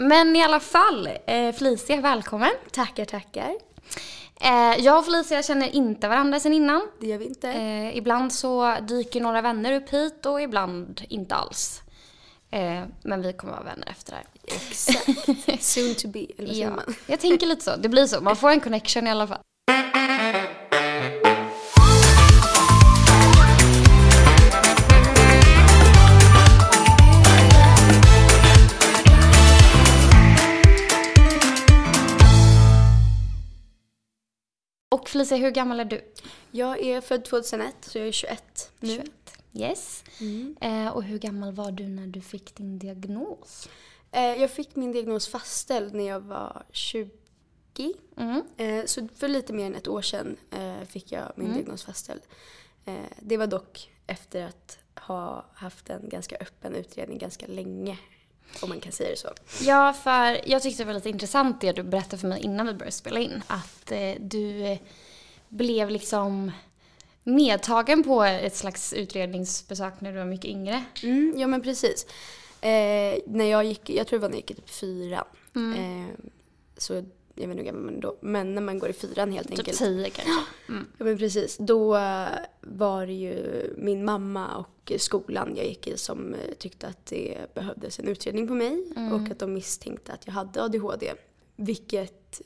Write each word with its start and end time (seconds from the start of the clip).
Men 0.00 0.36
i 0.36 0.42
alla 0.44 0.60
fall, 0.60 1.06
eh, 1.26 1.52
Felicia, 1.52 2.00
välkommen. 2.00 2.50
Tackar, 2.72 3.04
tackar. 3.04 3.54
Eh, 4.40 4.84
jag 4.84 4.98
och 4.98 5.04
Felicia 5.04 5.42
känner 5.42 5.68
inte 5.76 6.08
varandra 6.08 6.40
sedan 6.40 6.52
innan. 6.52 6.88
Det 7.00 7.06
gör 7.06 7.18
vi 7.18 7.24
inte. 7.24 7.48
Eh, 7.52 7.96
ibland 7.96 8.32
så 8.32 8.76
dyker 8.88 9.20
några 9.20 9.40
vänner 9.42 9.72
upp 9.72 9.90
hit 9.90 10.26
och 10.26 10.42
ibland 10.42 11.00
inte 11.08 11.34
alls. 11.34 11.80
Eh, 12.50 12.82
men 13.02 13.22
vi 13.22 13.32
kommer 13.32 13.52
vara 13.52 13.62
vänner 13.64 13.88
efter 13.90 14.12
det 14.12 14.16
här. 14.18 14.56
Exakt. 14.70 15.62
Soon 15.64 15.94
to 15.94 16.08
be, 16.08 16.18
eller 16.18 16.46
vad 16.46 16.48
säger 16.48 16.64
Ja, 16.64 16.70
man? 16.70 16.94
jag 17.06 17.20
tänker 17.20 17.46
lite 17.46 17.64
så. 17.64 17.76
Det 17.76 17.88
blir 17.88 18.06
så. 18.06 18.20
Man 18.20 18.36
får 18.36 18.50
en 18.50 18.60
connection 18.60 19.06
i 19.06 19.10
alla 19.10 19.26
fall. 19.26 19.40
Och 35.00 35.08
Felicia, 35.08 35.36
hur 35.36 35.50
gammal 35.50 35.80
är 35.80 35.84
du? 35.84 36.12
Jag 36.50 36.78
är 36.80 37.00
född 37.00 37.24
2001, 37.24 37.74
så 37.80 37.98
jag 37.98 38.08
är 38.08 38.12
21 38.12 38.72
nu. 38.80 38.88
21. 38.96 39.10
Yes. 39.52 40.04
Mm. 40.20 40.56
Eh, 40.60 40.88
och 40.92 41.02
hur 41.02 41.18
gammal 41.18 41.52
var 41.52 41.70
du 41.72 41.88
när 41.88 42.06
du 42.06 42.20
fick 42.20 42.54
din 42.54 42.78
diagnos? 42.78 43.68
Eh, 44.12 44.22
Jag 44.40 44.50
fick 44.50 44.76
min 44.76 44.92
diagnos 44.92 45.28
fastställd 45.28 45.94
när 45.94 46.04
jag 46.08 46.20
var 46.20 46.62
20. 46.72 47.10
Mm. 48.16 48.42
Eh, 48.56 48.84
Så 48.84 49.08
för 49.14 49.28
lite 49.28 49.52
mer 49.52 49.66
än 49.66 49.74
ett 49.74 49.88
år 49.88 50.02
sedan 50.02 50.36
eh, 50.50 50.86
fick 50.88 51.12
jag 51.12 51.32
min 51.36 51.46
Mm. 51.46 51.58
diagnos 51.58 51.84
fastställd. 51.84 52.22
Eh, 52.84 52.94
Det 53.20 53.36
var 53.36 53.46
dock 53.46 53.90
efter 54.06 54.44
att 54.44 54.78
ha 54.94 55.44
haft 55.54 55.90
en 55.90 56.08
ganska 56.08 56.36
öppen 56.36 56.74
utredning 56.74 57.18
ganska 57.18 57.46
länge, 57.46 57.98
om 58.60 58.68
man 58.68 58.80
kan 58.80 58.92
säga 58.92 59.10
det 59.10 59.16
så. 59.16 59.28
Ja, 59.60 59.92
för 59.92 60.40
jag 60.50 60.62
tyckte 60.62 60.82
det 60.82 60.86
var 60.86 60.94
lite 60.94 61.08
intressant 61.08 61.60
det 61.60 61.72
du 61.72 61.82
berättade 61.82 62.18
för 62.18 62.28
mig 62.28 62.40
innan 62.40 62.66
vi 62.66 62.72
började 62.74 62.92
spela 62.92 63.20
in. 63.20 63.42
Att 63.46 63.92
eh, 63.92 64.14
du 64.20 64.66
eh, 64.66 64.78
blev 65.48 65.90
liksom 65.90 66.52
medtagen 67.22 68.04
på 68.04 68.22
ett 68.22 68.56
slags 68.56 68.92
utredningsbesök 68.92 70.00
när 70.00 70.12
du 70.12 70.18
var 70.18 70.24
mycket 70.24 70.50
yngre. 70.50 70.84
Mm, 71.02 71.34
ja 71.36 71.46
men 71.46 71.62
precis. 71.62 72.06
Eh, 72.60 73.18
när 73.26 73.44
jag 73.44 73.64
gick, 73.64 73.90
jag 73.90 74.06
tror 74.06 74.18
det 74.18 74.22
var 74.22 74.28
när 74.28 74.36
jag 74.36 74.40
gick 74.40 74.50
i 74.50 74.54
typ 74.54 74.70
fyran. 74.70 75.24
Mm. 75.54 76.02
Eh, 76.02 76.14
så 76.76 77.04
jag 77.40 77.48
vet 77.48 77.58
inte 77.58 77.62
hur 77.62 77.64
gammal 77.72 77.82
man 77.82 77.96
är 77.96 78.00
då. 78.00 78.16
Men 78.20 78.54
när 78.54 78.62
man 78.62 78.78
går 78.78 78.88
i 78.88 78.92
fyran 78.92 79.32
helt 79.32 79.48
Typ 79.48 79.58
enkelt. 79.58 79.78
tio 79.78 80.10
kanske. 80.10 80.32
Mm. 80.68 80.86
Ja 80.98 81.04
men 81.04 81.18
precis. 81.18 81.56
Då 81.60 81.96
eh, 81.96 82.28
var 82.60 83.06
det 83.06 83.12
ju 83.12 83.62
min 83.76 84.04
mamma 84.04 84.56
och 84.56 84.92
skolan 84.96 85.52
jag 85.56 85.66
gick 85.66 85.86
i 85.86 85.96
som 85.96 86.34
eh, 86.34 86.54
tyckte 86.58 86.86
att 86.86 87.06
det 87.06 87.54
behövdes 87.54 87.98
en 87.98 88.08
utredning 88.08 88.48
på 88.48 88.54
mig. 88.54 88.84
Mm. 88.96 89.12
Och 89.12 89.30
att 89.30 89.38
de 89.38 89.52
misstänkte 89.54 90.12
att 90.12 90.26
jag 90.26 90.32
hade 90.32 90.62
ADHD. 90.62 91.12
Vilket, 91.56 92.40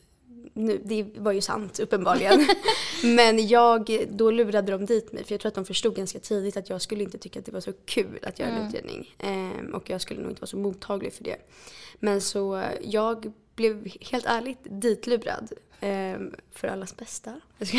nu, 0.53 0.81
det 0.85 1.03
var 1.17 1.33
ju 1.33 1.41
sant 1.41 1.81
uppenbarligen. 1.81 2.47
men 3.05 3.47
jag, 3.49 4.07
då 4.11 4.31
lurade 4.31 4.73
de 4.73 4.87
dit 4.87 5.13
mig. 5.13 5.25
För 5.25 5.33
jag 5.33 5.41
tror 5.41 5.49
att 5.49 5.55
de 5.55 5.65
förstod 5.65 5.95
ganska 5.97 6.19
tidigt 6.19 6.57
att 6.57 6.71
jag 6.71 6.83
skulle 6.83 7.03
inte 7.03 7.19
tycka 7.19 7.39
att 7.39 7.47
det 7.47 7.53
var 7.53 7.61
så 7.61 7.73
kul 7.85 8.19
att 8.23 8.39
göra 8.39 8.51
en 8.51 8.57
Mm. 8.57 8.69
utredning. 8.69 9.15
Ehm, 9.19 9.75
och 9.75 9.91
jag 9.91 10.01
skulle 10.01 10.21
nog 10.21 10.31
inte 10.31 10.41
vara 10.41 10.47
så 10.47 10.57
mottaglig 10.57 11.13
för 11.13 11.25
det. 11.25 11.37
Men 12.01 12.21
så 12.21 12.57
eh, 12.57 12.63
jag 12.83 13.33
blev 13.55 13.89
helt 14.01 14.27
ärligt 14.27 14.59
ditlurad. 14.63 15.53
ehm, 15.81 16.35
för 16.51 16.69
allas 16.69 16.97
bästa. 16.97 17.41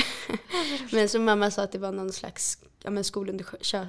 Men 0.91 1.09
så 1.09 1.19
mamma 1.19 1.51
sa 1.51 1.61
att 1.63 1.71
det 1.71 1.77
var 1.79 1.91
någon 1.91 2.13
slags 2.13 2.57
ja, 2.83 2.89
men 2.89 3.03
skolundersö- 3.03 3.87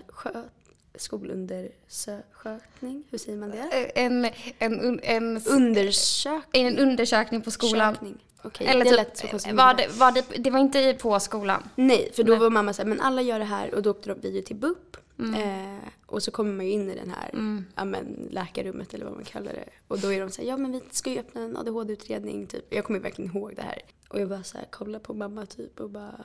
skolundersökning. 0.94 3.04
Hur 3.10 3.18
säger 3.18 3.38
man 3.38 3.50
det? 3.50 3.58
Eh, 3.94 4.04
En, 4.04 4.30
en, 4.58 5.00
en, 5.02 5.42
Undersökning. 5.46 6.66
en 6.66 6.78
undersökning 6.78 7.42
på 7.42 7.50
skolan. 7.50 8.18
Okej, 8.42 8.66
Eller 8.66 8.84
det 8.84 9.04
typ, 9.04 9.16
så 9.18 9.26
konstigt. 9.26 9.54
var 9.54 9.74
det, 9.74 9.88
var 9.88 10.12
det, 10.12 10.24
det 10.38 10.50
var 10.50 10.58
inte 10.58 10.94
på 11.00 11.20
skolan. 11.20 11.68
Nej, 11.74 12.10
för 12.14 12.22
då 12.22 12.32
Nej. 12.32 12.40
var 12.40 12.50
mamma 12.50 12.72
så 12.72 12.82
här, 12.82 12.88
men 12.88 13.00
alla 13.00 13.22
gör 13.22 13.38
det 13.38 13.44
här 13.44 13.74
och 13.74 13.82
då 13.82 13.90
åkte 13.90 14.14
vi 14.22 14.30
ju 14.30 14.42
till 14.42 14.56
BUP. 14.56 14.96
Mm. 15.18 15.34
Eh, 15.34 15.88
och 16.06 16.22
så 16.22 16.30
kommer 16.30 16.52
man 16.52 16.66
ju 16.66 16.72
in 16.72 16.90
i 16.90 16.94
den 16.94 17.10
här 17.10 17.30
ja, 17.76 17.84
men, 17.84 18.28
läkarrummet 18.30 18.94
eller 18.94 19.04
vad 19.04 19.14
man 19.14 19.24
kallar 19.24 19.52
det. 19.52 19.68
Och 19.88 19.98
då 19.98 20.12
är 20.12 20.20
de 20.20 20.30
så 20.30 20.42
här, 20.42 20.48
ja 20.48 20.56
men 20.56 20.72
vi 20.72 20.82
ska 20.90 21.10
ju 21.10 21.18
öppna 21.18 21.40
en 21.40 21.56
ADHD-utredning 21.56 22.46
typ. 22.46 22.74
Jag 22.74 22.84
kommer 22.84 23.00
verkligen 23.00 23.36
ihåg 23.36 23.52
det 23.56 23.62
här. 23.62 23.78
Och 24.08 24.20
jag 24.20 24.28
bara 24.28 24.42
så 24.42 24.58
här, 24.58 24.66
kolla 24.70 24.98
på 24.98 25.14
mamma 25.14 25.46
typ 25.46 25.80
och 25.80 25.90
bara 25.90 26.24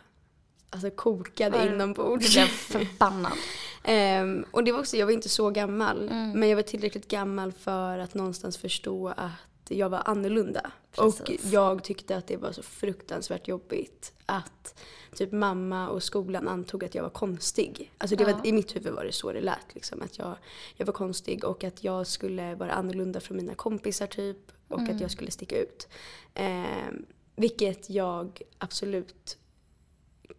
Alltså 0.71 0.89
kokade 0.89 1.57
Ja, 1.57 1.73
inombords. 1.73 2.33
Blev 2.33 2.45
förbannad. 2.45 3.31
Ehm, 3.83 4.45
och 4.51 4.63
det 4.63 4.71
var 4.71 4.79
också, 4.79 4.97
jag 4.97 5.05
var 5.05 5.13
inte 5.13 5.29
så 5.29 5.49
gammal. 5.49 6.09
Mm. 6.09 6.39
Men 6.39 6.49
jag 6.49 6.55
var 6.55 6.63
tillräckligt 6.63 7.07
gammal 7.07 7.51
för 7.51 7.99
att 7.99 8.13
någonstans 8.13 8.57
förstå 8.57 9.07
att 9.07 9.69
jag 9.69 9.89
var 9.89 10.01
annorlunda. 10.05 10.71
Precis. 10.95 11.29
Och 11.29 11.29
jag 11.51 11.83
tyckte 11.83 12.17
att 12.17 12.27
det 12.27 12.37
var 12.37 12.51
så 12.51 12.63
fruktansvärt 12.63 13.47
jobbigt 13.47 14.13
att 14.25 14.79
typ 15.15 15.31
mamma 15.31 15.89
och 15.89 16.03
skolan 16.03 16.47
antog 16.47 16.83
att 16.83 16.95
jag 16.95 17.03
var 17.03 17.09
konstig. 17.09 17.91
Alltså 17.97 18.15
det 18.15 18.23
Ja. 18.23 18.35
var, 18.37 18.47
i 18.47 18.51
mitt 18.53 18.75
huvud 18.75 18.93
var 18.93 19.05
det 19.05 19.11
så 19.11 19.31
det 19.31 19.41
lät 19.41 19.73
liksom. 19.75 20.01
Att 20.01 20.17
jag, 20.17 20.35
jag 20.75 20.85
var 20.85 20.93
konstig 20.93 21.43
och 21.43 21.63
att 21.63 21.83
jag 21.83 22.07
skulle 22.07 22.55
vara 22.55 22.71
annorlunda 22.71 23.19
från 23.19 23.37
mina 23.37 23.55
kompisar 23.55 24.07
typ. 24.07 24.37
Och 24.67 24.79
Mm. 24.79 24.95
att 24.95 25.01
jag 25.01 25.11
skulle 25.11 25.31
sticka 25.31 25.57
ut. 25.59 25.87
Ehm, 26.33 27.05
vilket 27.35 27.89
jag 27.89 28.41
absolut 28.57 29.37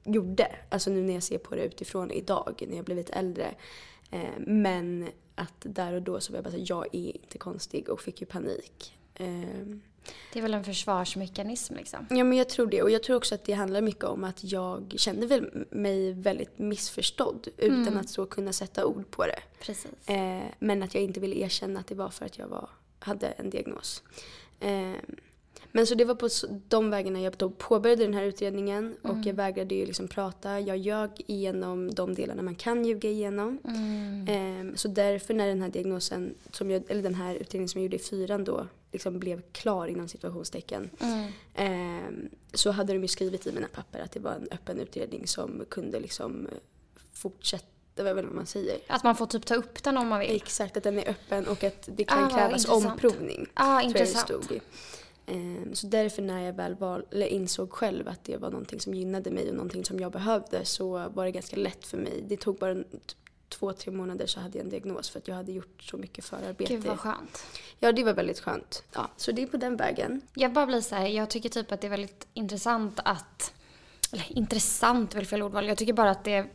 gjorde. 0.05 0.57
Alltså 0.69 0.91
nu 0.91 1.03
när 1.03 1.15
jag 1.15 1.23
ser 1.23 1.39
på 1.39 1.55
det 1.55 1.65
utifrån 1.65 2.11
idag 2.11 2.65
när 2.69 2.77
jag 2.77 2.85
blivit 2.85 3.11
äldre. 3.11 3.55
Eh, 4.11 4.31
men 4.47 5.09
att 5.35 5.55
där 5.61 5.93
och 5.93 6.03
då 6.03 6.21
så 6.21 6.33
var 6.33 6.37
jag 6.37 6.45
bara 6.45 6.51
så 6.51 6.57
här, 6.57 6.65
jag 6.69 6.87
är 6.95 7.17
inte 7.17 7.39
konstig 7.39 7.89
och 7.89 8.01
fick 8.01 8.21
ju 8.21 8.27
panik. 8.27 8.99
Eh, 9.15 9.67
Det 10.33 10.39
är 10.39 10.43
väl 10.43 10.55
en 10.55 10.65
försvarsmekanism 10.65 11.75
liksom. 11.75 12.07
ja 12.11 12.25
men 12.25 12.39
jag 12.39 12.49
tror 12.49 12.67
det 12.67 12.83
och 12.83 12.91
jag 12.91 13.03
tror 13.03 13.17
också 13.17 13.35
att 13.35 13.45
det 13.45 13.53
handlar 13.53 13.81
mycket 13.81 14.05
om 14.05 14.25
att 14.25 14.45
jag 14.45 14.95
kände 14.97 15.27
väl 15.27 15.67
mig 15.71 16.13
väldigt 16.13 16.59
missförstådd 16.59 17.49
utan 17.57 17.83
Mm. 17.89 17.99
att 17.99 18.09
så 18.09 18.27
kunna 18.27 18.53
sätta 18.53 18.87
ord 18.87 19.11
på 19.11 19.27
det. 19.27 19.39
Precis. 19.61 20.09
Eh, 20.09 20.43
men 20.59 20.83
att 20.83 20.95
jag 20.95 21.03
inte 21.05 21.21
ville 21.21 21.37
erkänna 21.37 21.81
att 21.81 21.87
det 21.87 21.95
var 21.95 22.09
för 22.09 22.25
att 22.27 22.39
jag 22.39 22.49
var, 22.49 22.69
hade 22.99 23.27
en 23.27 23.51
diagnos. 23.51 24.03
Eh, 24.61 24.93
men 25.73 25.87
så 25.87 25.95
det 25.95 26.05
var 26.05 26.15
på 26.15 26.29
de 26.69 26.91
vägarna 26.91 27.21
jag 27.21 27.33
då 27.37 27.51
påbörjade 27.51 28.05
den 28.05 28.15
här 28.15 28.23
utredningen 28.23 28.97
och 29.03 29.11
Mm. 29.11 29.23
jag 29.23 29.35
vägrade 29.35 29.75
ju 29.75 29.87
liksom 29.87 30.09
prata. 30.09 30.61
Jag 30.61 30.77
ljög 30.77 31.11
igenom 31.27 31.95
de 31.95 32.15
delarna 32.15 32.43
man 32.43 32.55
kan 32.55 32.85
ljuga 32.85 33.11
igenom. 33.11 33.59
Mm. 33.65 34.69
Eh, 34.71 34.75
så 34.75 34.89
därför 34.89 35.35
när 35.35 35.47
den 35.47 35.63
här 35.63 35.69
diagnosen, 35.69 36.35
som 36.51 36.71
jag, 36.71 36.83
eller 36.91 37.03
den 37.03 37.15
här 37.15 37.35
utredningen 37.35 37.69
som 37.69 37.81
jag 37.81 37.85
gjorde 37.85 37.97
i 37.97 37.99
fyran 37.99 38.45
då, 38.45 38.67
liksom 38.93 39.19
blev 39.19 39.43
klar 39.53 39.87
inom 39.87 40.09
situationstecken. 40.09 40.91
Mm. 41.01 41.27
Eh, 41.55 42.29
så 42.53 42.71
hade 42.71 42.93
de 42.93 43.03
ju 43.03 43.09
skrivit 43.09 43.47
i 43.47 43.53
mina 43.53 43.69
papper 43.69 43.99
att 44.01 44.13
det 44.13 44.21
var 44.21 44.33
en 44.33 44.49
öppen 44.51 44.81
utredning 44.81 45.27
som 45.27 45.65
kunde 45.69 46.01
liksom 46.01 46.47
eh, 46.47 46.53
fortsätta, 47.13 47.67
vad 47.97 48.07
är 48.07 48.15
väl 48.15 48.27
vad 48.27 48.35
man 48.35 48.47
säger. 48.47 48.79
Att 48.89 49.05
man 49.05 49.17
får 49.17 49.27
typ 49.27 49.47
ta 49.47 49.55
upp 49.55 49.83
den 49.83 49.97
om 49.97 50.09
man 50.09 50.21
vill. 50.21 50.37
Exakt, 50.37 50.77
att 50.77 50.83
den 50.83 50.99
är 50.99 51.09
öppen 51.09 51.47
och 51.47 51.65
att 51.65 51.89
det 51.93 52.05
Ah, 52.09 52.15
kan 52.15 52.23
vad 52.23 52.33
krävas 52.33 52.65
intressant. 52.65 52.87
omprovning. 52.87 53.47
Ah, 53.55 53.79
det 53.81 53.85
intressant. 53.87 54.51
Ehm, 55.27 55.75
Så 55.75 55.87
därför 55.87 56.23
när 56.23 56.41
jag 56.47 56.53
väl 56.53 56.75
val, 56.75 57.05
insåg 57.13 57.71
själv 57.73 58.09
att 58.09 58.25
det 58.25 58.37
var 58.37 58.51
någonting 58.51 58.81
som 58.81 58.95
gynnade 58.95 59.31
mig 59.31 59.49
och 59.49 59.55
någonting 59.55 59.85
som 59.85 60.01
jag 60.01 60.13
behövde 60.13 60.65
så 60.65 61.09
var 61.09 61.25
det 61.25 61.31
ganska 61.31 61.57
lätt 61.57 61.87
för 61.87 61.97
mig. 61.99 62.25
Det 62.29 62.37
tog 62.37 62.59
bara 62.59 62.71
en- 62.71 62.85
t- 62.85 63.15
två, 63.51 63.73
tre 63.73 63.93
månader 63.93 64.27
så 64.27 64.41
hade 64.41 64.59
jag 64.59 64.65
en 64.65 64.71
diagnos 64.71 65.11
för 65.11 65.19
att 65.19 65.29
jag 65.29 65.35
hade 65.35 65.53
gjort 65.53 65.83
så 65.83 65.97
mycket 65.97 66.25
förarbete. 66.25 66.75
Gud 66.75 66.85
vad 66.85 67.01
skönt. 67.01 67.45
Ja, 67.79 67.93
det 67.93 68.05
var 68.05 68.15
väldigt 68.15 68.41
skönt. 68.41 68.83
Ja, 68.95 69.11
så 69.17 69.33
det 69.33 69.43
är 69.43 69.47
på 69.47 69.57
den 69.57 69.77
vägen. 69.77 70.21
Jag 70.35 70.53
bara 70.53 70.67
blir 70.67 70.81
så 70.81 70.95
här, 70.95 71.07
jag 71.07 71.31
tycker 71.31 71.49
typ 71.49 71.73
att 71.73 71.81
det 71.81 71.87
är 71.87 71.91
väldigt 71.91 72.27
intressant 72.35 73.01
att, 73.05 73.53
eller 74.13 74.39
intressant 74.39 75.15
väl 75.15 75.27
fel 75.27 75.43
ordval, 75.43 75.69
jag 75.69 75.79
tycker 75.79 75.93
bara 75.93 76.11
att 76.11 76.25
det 76.25 76.47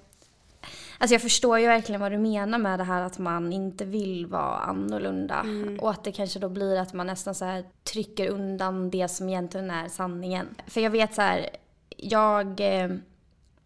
Alltså 0.97 1.13
jag 1.13 1.21
förstår 1.21 1.59
ju 1.59 1.67
verkligen 1.67 2.01
vad 2.01 2.11
du 2.11 2.17
menar 2.17 2.57
med 2.57 2.79
det 2.79 2.83
här 2.83 3.01
att 3.01 3.17
man 3.17 3.53
inte 3.53 3.85
vill 3.85 4.25
vara 4.25 4.57
annorlunda. 4.57 5.39
Mm. 5.39 5.79
Och 5.79 5.91
att 5.91 6.03
det 6.03 6.11
kanske 6.11 6.39
då 6.39 6.49
blir 6.49 6.77
att 6.77 6.93
man 6.93 7.07
nästan 7.07 7.35
så 7.35 7.45
här 7.45 7.65
trycker 7.83 8.29
undan 8.29 8.89
det 8.89 9.07
som 9.07 9.29
egentligen 9.29 9.71
är 9.71 9.89
sanningen. 9.89 10.47
För 10.67 10.81
jag 10.81 10.89
vet 10.89 11.13
så 11.13 11.21
här, 11.21 11.49
jag, 11.97 12.59
eh, 12.59 12.89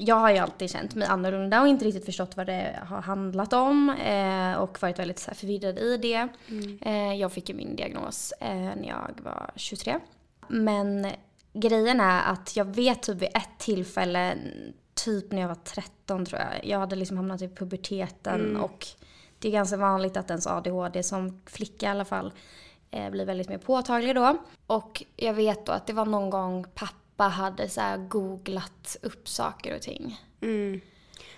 jag 0.01 0.15
har 0.15 0.31
ju 0.31 0.37
alltid 0.37 0.69
känt 0.69 0.95
mig 0.95 1.07
annorlunda 1.07 1.61
och 1.61 1.67
inte 1.67 1.85
riktigt 1.85 2.05
förstått 2.05 2.37
vad 2.37 2.47
det 2.47 2.79
har 2.87 3.01
handlat 3.01 3.53
om. 3.53 3.89
Eh, 3.89 4.53
och 4.53 4.81
varit 4.81 4.99
väldigt 4.99 5.19
så 5.19 5.31
här 5.31 5.35
förvirrad 5.35 5.79
i 5.79 5.97
det. 5.97 6.27
Eh, 6.81 7.13
jag 7.13 7.31
fick 7.31 7.49
ju 7.49 7.55
min 7.55 7.75
diagnos 7.75 8.33
eh, 8.39 8.49
när 8.49 8.87
jag 8.87 9.19
var 9.23 9.51
23. 9.55 9.99
Men 10.47 11.07
grejen 11.53 11.99
är 11.99 12.31
att 12.31 12.55
jag 12.55 12.65
vet 12.65 13.01
typ 13.01 13.17
vid 13.17 13.29
ett 13.29 13.57
tillfälle, 13.57 14.37
typ 14.93 15.31
när 15.31 15.41
jag 15.41 15.47
var 15.47 15.55
13 15.55 16.25
tror 16.25 16.41
jag. 16.41 16.65
Jag 16.65 16.79
hade 16.79 16.95
liksom 16.95 17.17
hamnat 17.17 17.41
i 17.41 17.47
puberteten 17.47 18.57
och 18.57 18.87
det 19.39 19.47
är 19.47 19.51
ganska 19.51 19.77
vanligt 19.77 20.17
att 20.17 20.29
ens 20.29 20.47
ADHD 20.47 21.03
som 21.03 21.41
flicka 21.45 21.85
i 21.85 21.89
alla 21.89 22.05
fall 22.05 22.33
eh, 22.91 23.09
blir 23.09 23.25
väldigt 23.25 23.49
mer 23.49 23.57
påtaglig 23.57 24.15
då. 24.15 24.37
Och 24.67 25.03
jag 25.15 25.33
vet 25.33 25.65
då 25.65 25.71
att 25.71 25.87
det 25.87 25.93
var 25.93 26.05
någon 26.05 26.29
gång 26.29 26.65
pappa 26.75 26.95
hade 27.27 27.69
så 27.69 28.05
googlat 28.09 28.97
upp 29.01 29.27
saker 29.27 29.75
och 29.75 29.81
ting. 29.81 30.21
Mm. 30.41 30.81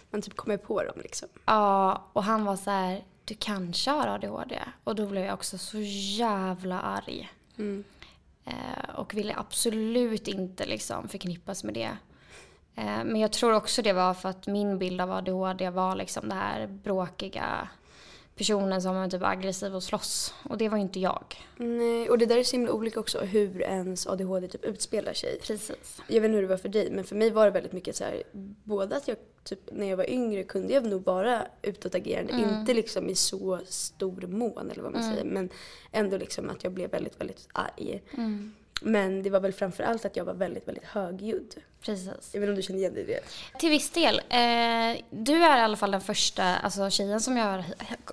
Man 0.10 0.22
typ 0.22 0.36
kommer 0.36 0.58
på 0.58 0.84
dem 0.84 0.96
liksom. 1.04 1.28
Ja, 1.46 2.04
och 2.14 2.24
han 2.24 2.46
var 2.46 2.56
så 2.56 2.70
här, 2.70 3.04
du 3.26 3.36
kanske 3.40 3.92
har 3.92 4.08
ADHD. 4.08 4.60
Och 4.84 4.96
då 4.96 5.08
blev 5.08 5.26
jag 5.26 5.34
också 5.34 5.58
så 5.58 5.78
jävla 6.18 6.82
arg. 6.82 7.32
Mm. 7.58 7.84
Eh, 8.46 8.96
och 8.96 9.14
ville 9.14 9.36
absolut 9.38 10.28
inte 10.28 10.66
liksom 10.66 11.08
förknippas 11.08 11.64
med 11.64 11.74
det. 11.74 11.98
Eh, 12.76 13.04
men 13.04 13.16
jag 13.16 13.32
tror 13.32 13.54
också 13.54 13.82
det 13.82 13.94
var 13.94 14.14
för 14.14 14.30
att 14.30 14.48
min 14.48 14.78
bild 14.78 15.02
av 15.02 15.12
ADHD 15.12 15.70
var 15.70 15.96
liksom 15.96 16.30
det 16.30 16.36
här 16.36 16.68
bråkiga 16.68 17.70
personen 18.42 18.82
som 18.82 18.96
är 18.96 19.10
typ 19.10 19.24
aggressiv 19.24 19.76
och 19.76 19.84
slåss. 19.84 20.34
Och 20.50 20.58
det 20.58 20.70
var 20.70 20.78
ju 20.78 20.84
inte 20.84 21.00
jag. 21.00 21.24
Nej, 21.58 22.10
och 22.10 22.18
det 22.18 22.26
där 22.26 22.38
är 22.38 22.44
så 22.44 22.52
himla 22.52 22.72
olika 22.72 23.00
också 23.00 23.20
hur 23.20 23.62
ens 23.62 24.08
ADHD 24.08 24.48
typ 24.48 24.66
utspelar 24.66 25.14
sig. 25.14 25.40
Precis. 25.42 26.02
Jag 26.08 26.22
vet 26.22 26.28
inte 26.30 26.36
hur 26.36 26.42
det 26.42 26.48
var 26.48 26.58
för 26.58 26.70
dig 26.70 26.92
men 26.92 27.04
för 27.04 27.16
mig 27.16 27.30
var 27.30 27.46
det 27.46 27.52
väldigt 27.52 27.72
mycket 27.74 27.96
så 27.96 28.04
här, 28.04 28.24
både 28.64 28.96
att 28.98 29.08
jag 29.08 29.18
typ 29.44 29.60
när 29.72 29.88
jag 29.90 29.98
var 29.98 30.10
yngre 30.10 30.44
kunde 30.44 30.74
jag 30.74 30.86
nog 30.86 31.04
vara 31.06 31.48
utåtagerande, 31.62 32.34
Mm. 32.34 32.60
inte 32.60 32.74
liksom 32.74 33.10
i 33.10 33.16
så 33.16 33.60
stor 33.66 34.22
mån 34.28 34.72
eller 34.72 34.84
vad 34.84 34.92
man 34.92 35.04
säger 35.04 35.24
men 35.26 35.50
ändå 35.92 36.18
liksom 36.18 36.50
att 36.50 36.64
jag 36.64 36.74
blev 36.74 36.90
väldigt, 36.92 37.20
väldigt 37.22 37.48
arg. 37.54 38.02
Mm. 38.18 38.54
Men 38.82 39.24
det 39.24 39.30
var 39.30 39.40
väl 39.40 39.54
framför 39.54 39.84
allt 39.84 40.06
att 40.06 40.16
jag 40.16 40.26
var 40.26 40.34
väldigt, 40.34 40.68
väldigt 40.68 40.84
högljudd. 40.86 41.56
Precis. 41.82 42.08
Jag 42.08 42.42
vet 42.42 42.48
inte 42.48 42.50
om 42.50 42.56
du 42.56 42.62
känner 42.62 42.80
igen 42.80 42.94
dig 42.94 43.04
i 43.04 43.06
det? 43.08 43.20
Till 43.60 43.70
viss 43.70 43.90
del. 43.90 44.16
Eh, 44.30 45.02
du 45.10 45.34
är 45.44 45.58
i 45.58 45.62
alla 45.62 45.78
fall 45.78 45.92
den 45.92 46.02
första 46.02 46.44
alltså, 46.44 46.90
tjejen 46.90 47.22
som, 47.22 47.38
jag, 47.38 47.46
har- 47.46 47.64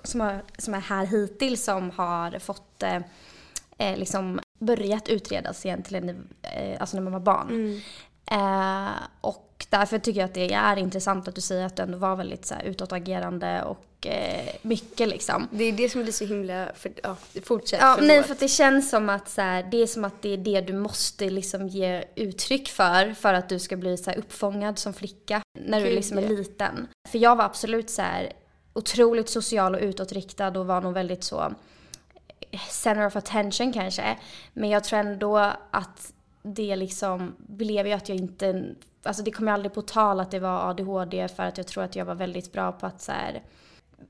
som, 0.03 0.19
har, 0.21 0.41
som 0.57 0.73
är 0.73 0.79
här 0.79 1.05
hittills 1.05 1.63
som 1.63 1.89
har 1.91 2.39
fått 2.39 2.83
eh, 2.83 2.95
eh, 3.77 3.97
liksom 3.97 4.39
börjat 4.59 5.09
utredas 5.09 5.65
egentligen 5.65 6.27
eh, 6.41 6.81
alltså 6.81 6.97
när 6.97 7.03
man 7.03 7.13
var 7.13 7.19
barn. 7.19 7.81
Eh, 8.31 8.91
och 9.21 9.65
därför 9.69 9.99
tycker 9.99 10.19
jag 10.19 10.27
att 10.27 10.33
det 10.33 10.53
är 10.53 10.77
intressant 10.77 11.27
att 11.27 11.35
du 11.35 11.41
säger 11.41 11.65
att 11.65 11.75
du 11.75 11.83
ändå 11.83 11.97
var 11.97 12.15
väldigt 12.15 12.45
så 12.45 12.55
här, 12.55 12.63
utåtagerande 12.63 13.63
och 13.63 14.07
eh, 14.07 14.55
mycket 14.61 15.09
liksom. 15.09 15.47
Det 15.51 15.63
är 15.63 15.71
det 15.71 15.89
som 15.89 16.03
blir 16.03 16.13
så 16.13 16.25
himla, 16.25 16.67
för, 16.75 16.91
ja, 17.03 17.15
fortsätt. 17.43 17.79
Ja, 17.81 17.97
nej, 18.01 18.23
för 18.23 18.33
att 18.33 18.39
det 18.39 18.47
känns 18.47 18.89
som 18.89 19.09
att 19.09 19.29
så 19.29 19.41
här, 19.41 19.67
det 19.71 19.77
är 19.77 19.87
som 19.87 20.05
att 20.05 20.21
det 20.21 20.33
är 20.33 20.37
det 20.37 20.61
du 20.61 20.73
måste 20.73 21.29
liksom 21.29 21.67
ge 21.67 22.03
uttryck 22.15 22.69
för 22.69 23.13
för 23.13 23.33
att 23.33 23.49
du 23.49 23.59
ska 23.59 23.75
bli 23.75 23.97
så 23.97 24.09
här 24.09 24.17
uppfångad 24.17 24.79
som 24.79 24.93
flicka 24.93 25.41
när 25.59 25.79
du 25.79 25.85
Gud, 25.85 25.95
liksom 25.95 26.17
är 26.17 26.21
ja. 26.21 26.29
liten. 26.29 26.87
För 27.09 27.19
jag 27.19 27.35
var 27.35 27.45
absolut 27.45 27.89
så 27.89 28.01
här 28.01 28.33
otroligt 28.73 29.29
social 29.29 29.75
och 29.75 29.81
utåtriktad 29.81 30.59
och 30.59 30.65
var 30.65 30.81
nog 30.81 30.93
väldigt 30.93 31.23
så 31.23 31.53
eh, 32.51 32.59
center 32.69 33.05
of 33.05 33.15
attention 33.15 33.73
kanske. 33.73 34.17
Men 34.53 34.69
jag 34.69 34.83
tror 34.83 34.99
ändå 34.99 35.37
att 35.71 36.13
det 36.41 36.75
liksom 36.75 37.35
blev 37.37 37.87
ju 37.87 37.93
att 37.93 38.09
jag 38.09 38.17
inte, 38.17 38.75
alltså 39.03 39.23
det 39.23 39.31
kom 39.31 39.47
ju 39.47 39.53
aldrig 39.53 39.73
på 39.73 39.81
tal 39.81 40.19
att 40.19 40.31
det 40.31 40.39
var 40.39 40.69
ADHD 40.69 41.27
för 41.27 41.43
att 41.43 41.57
jag 41.57 41.67
tror 41.67 41.83
att 41.83 41.95
jag 41.95 42.05
var 42.05 42.15
väldigt 42.15 42.51
bra 42.51 42.71
på 42.71 42.85
att 42.85 43.01
så 43.01 43.11
här, 43.11 43.43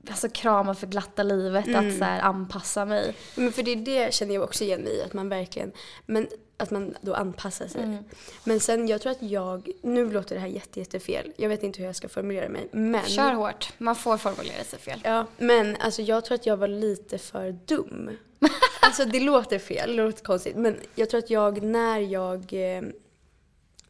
alltså 0.08 0.28
krama 0.28 0.74
för 0.74 0.86
glatta 0.86 1.22
livet, 1.22 1.74
att 1.74 1.98
så 1.98 2.04
här 2.04 2.20
anpassa 2.20 2.84
mig. 2.84 3.14
Men 3.36 3.52
för 3.52 3.62
det, 3.62 3.74
det 3.74 4.14
känner 4.14 4.34
jag 4.34 4.42
också 4.42 4.64
igen 4.64 4.80
mig 4.80 4.98
i, 4.98 5.02
att 5.02 5.12
man 5.12 5.28
verkligen, 5.28 5.72
men 6.06 6.28
att 6.60 6.70
man 6.70 6.94
då 7.00 7.14
anpassar 7.14 7.66
sig. 7.66 7.82
Mm. 7.82 8.04
Men 8.44 8.60
sen 8.60 8.88
jag 8.88 9.00
tror 9.00 9.12
att 9.12 9.22
jag, 9.22 9.70
nu 9.82 10.12
låter 10.12 10.34
det 10.34 10.40
här 10.40 10.48
jätte, 10.48 10.78
jättefel, 10.78 11.32
jag 11.36 11.48
vet 11.48 11.62
inte 11.62 11.78
hur 11.78 11.86
jag 11.86 11.96
ska 11.96 12.08
formulera 12.08 12.48
mig, 12.48 12.68
men. 12.72 13.04
Kör 13.06 13.32
hårt. 13.32 13.72
Man 13.78 13.96
får 13.96 14.16
formulera 14.16 14.64
sig 14.64 14.78
fel. 14.78 15.00
Ja, 15.04 15.26
men 15.38 15.76
alltså 15.76 16.02
jag 16.02 16.24
tror 16.24 16.34
att 16.34 16.46
jag 16.46 16.56
var 16.56 16.68
lite 16.68 17.18
för 17.18 17.52
dum. 17.52 18.10
Alltså 18.82 19.04
det 19.04 19.20
låter 19.20 19.58
fel, 19.58 19.96
det 19.96 20.02
låter 20.02 20.24
konstigt, 20.24 20.56
men 20.56 20.76
jag 20.94 21.10
tror 21.10 21.18
att 21.18 21.30
jag 21.30 21.62
när 21.62 22.00
jag, 22.00 22.36
eh, 22.36 22.82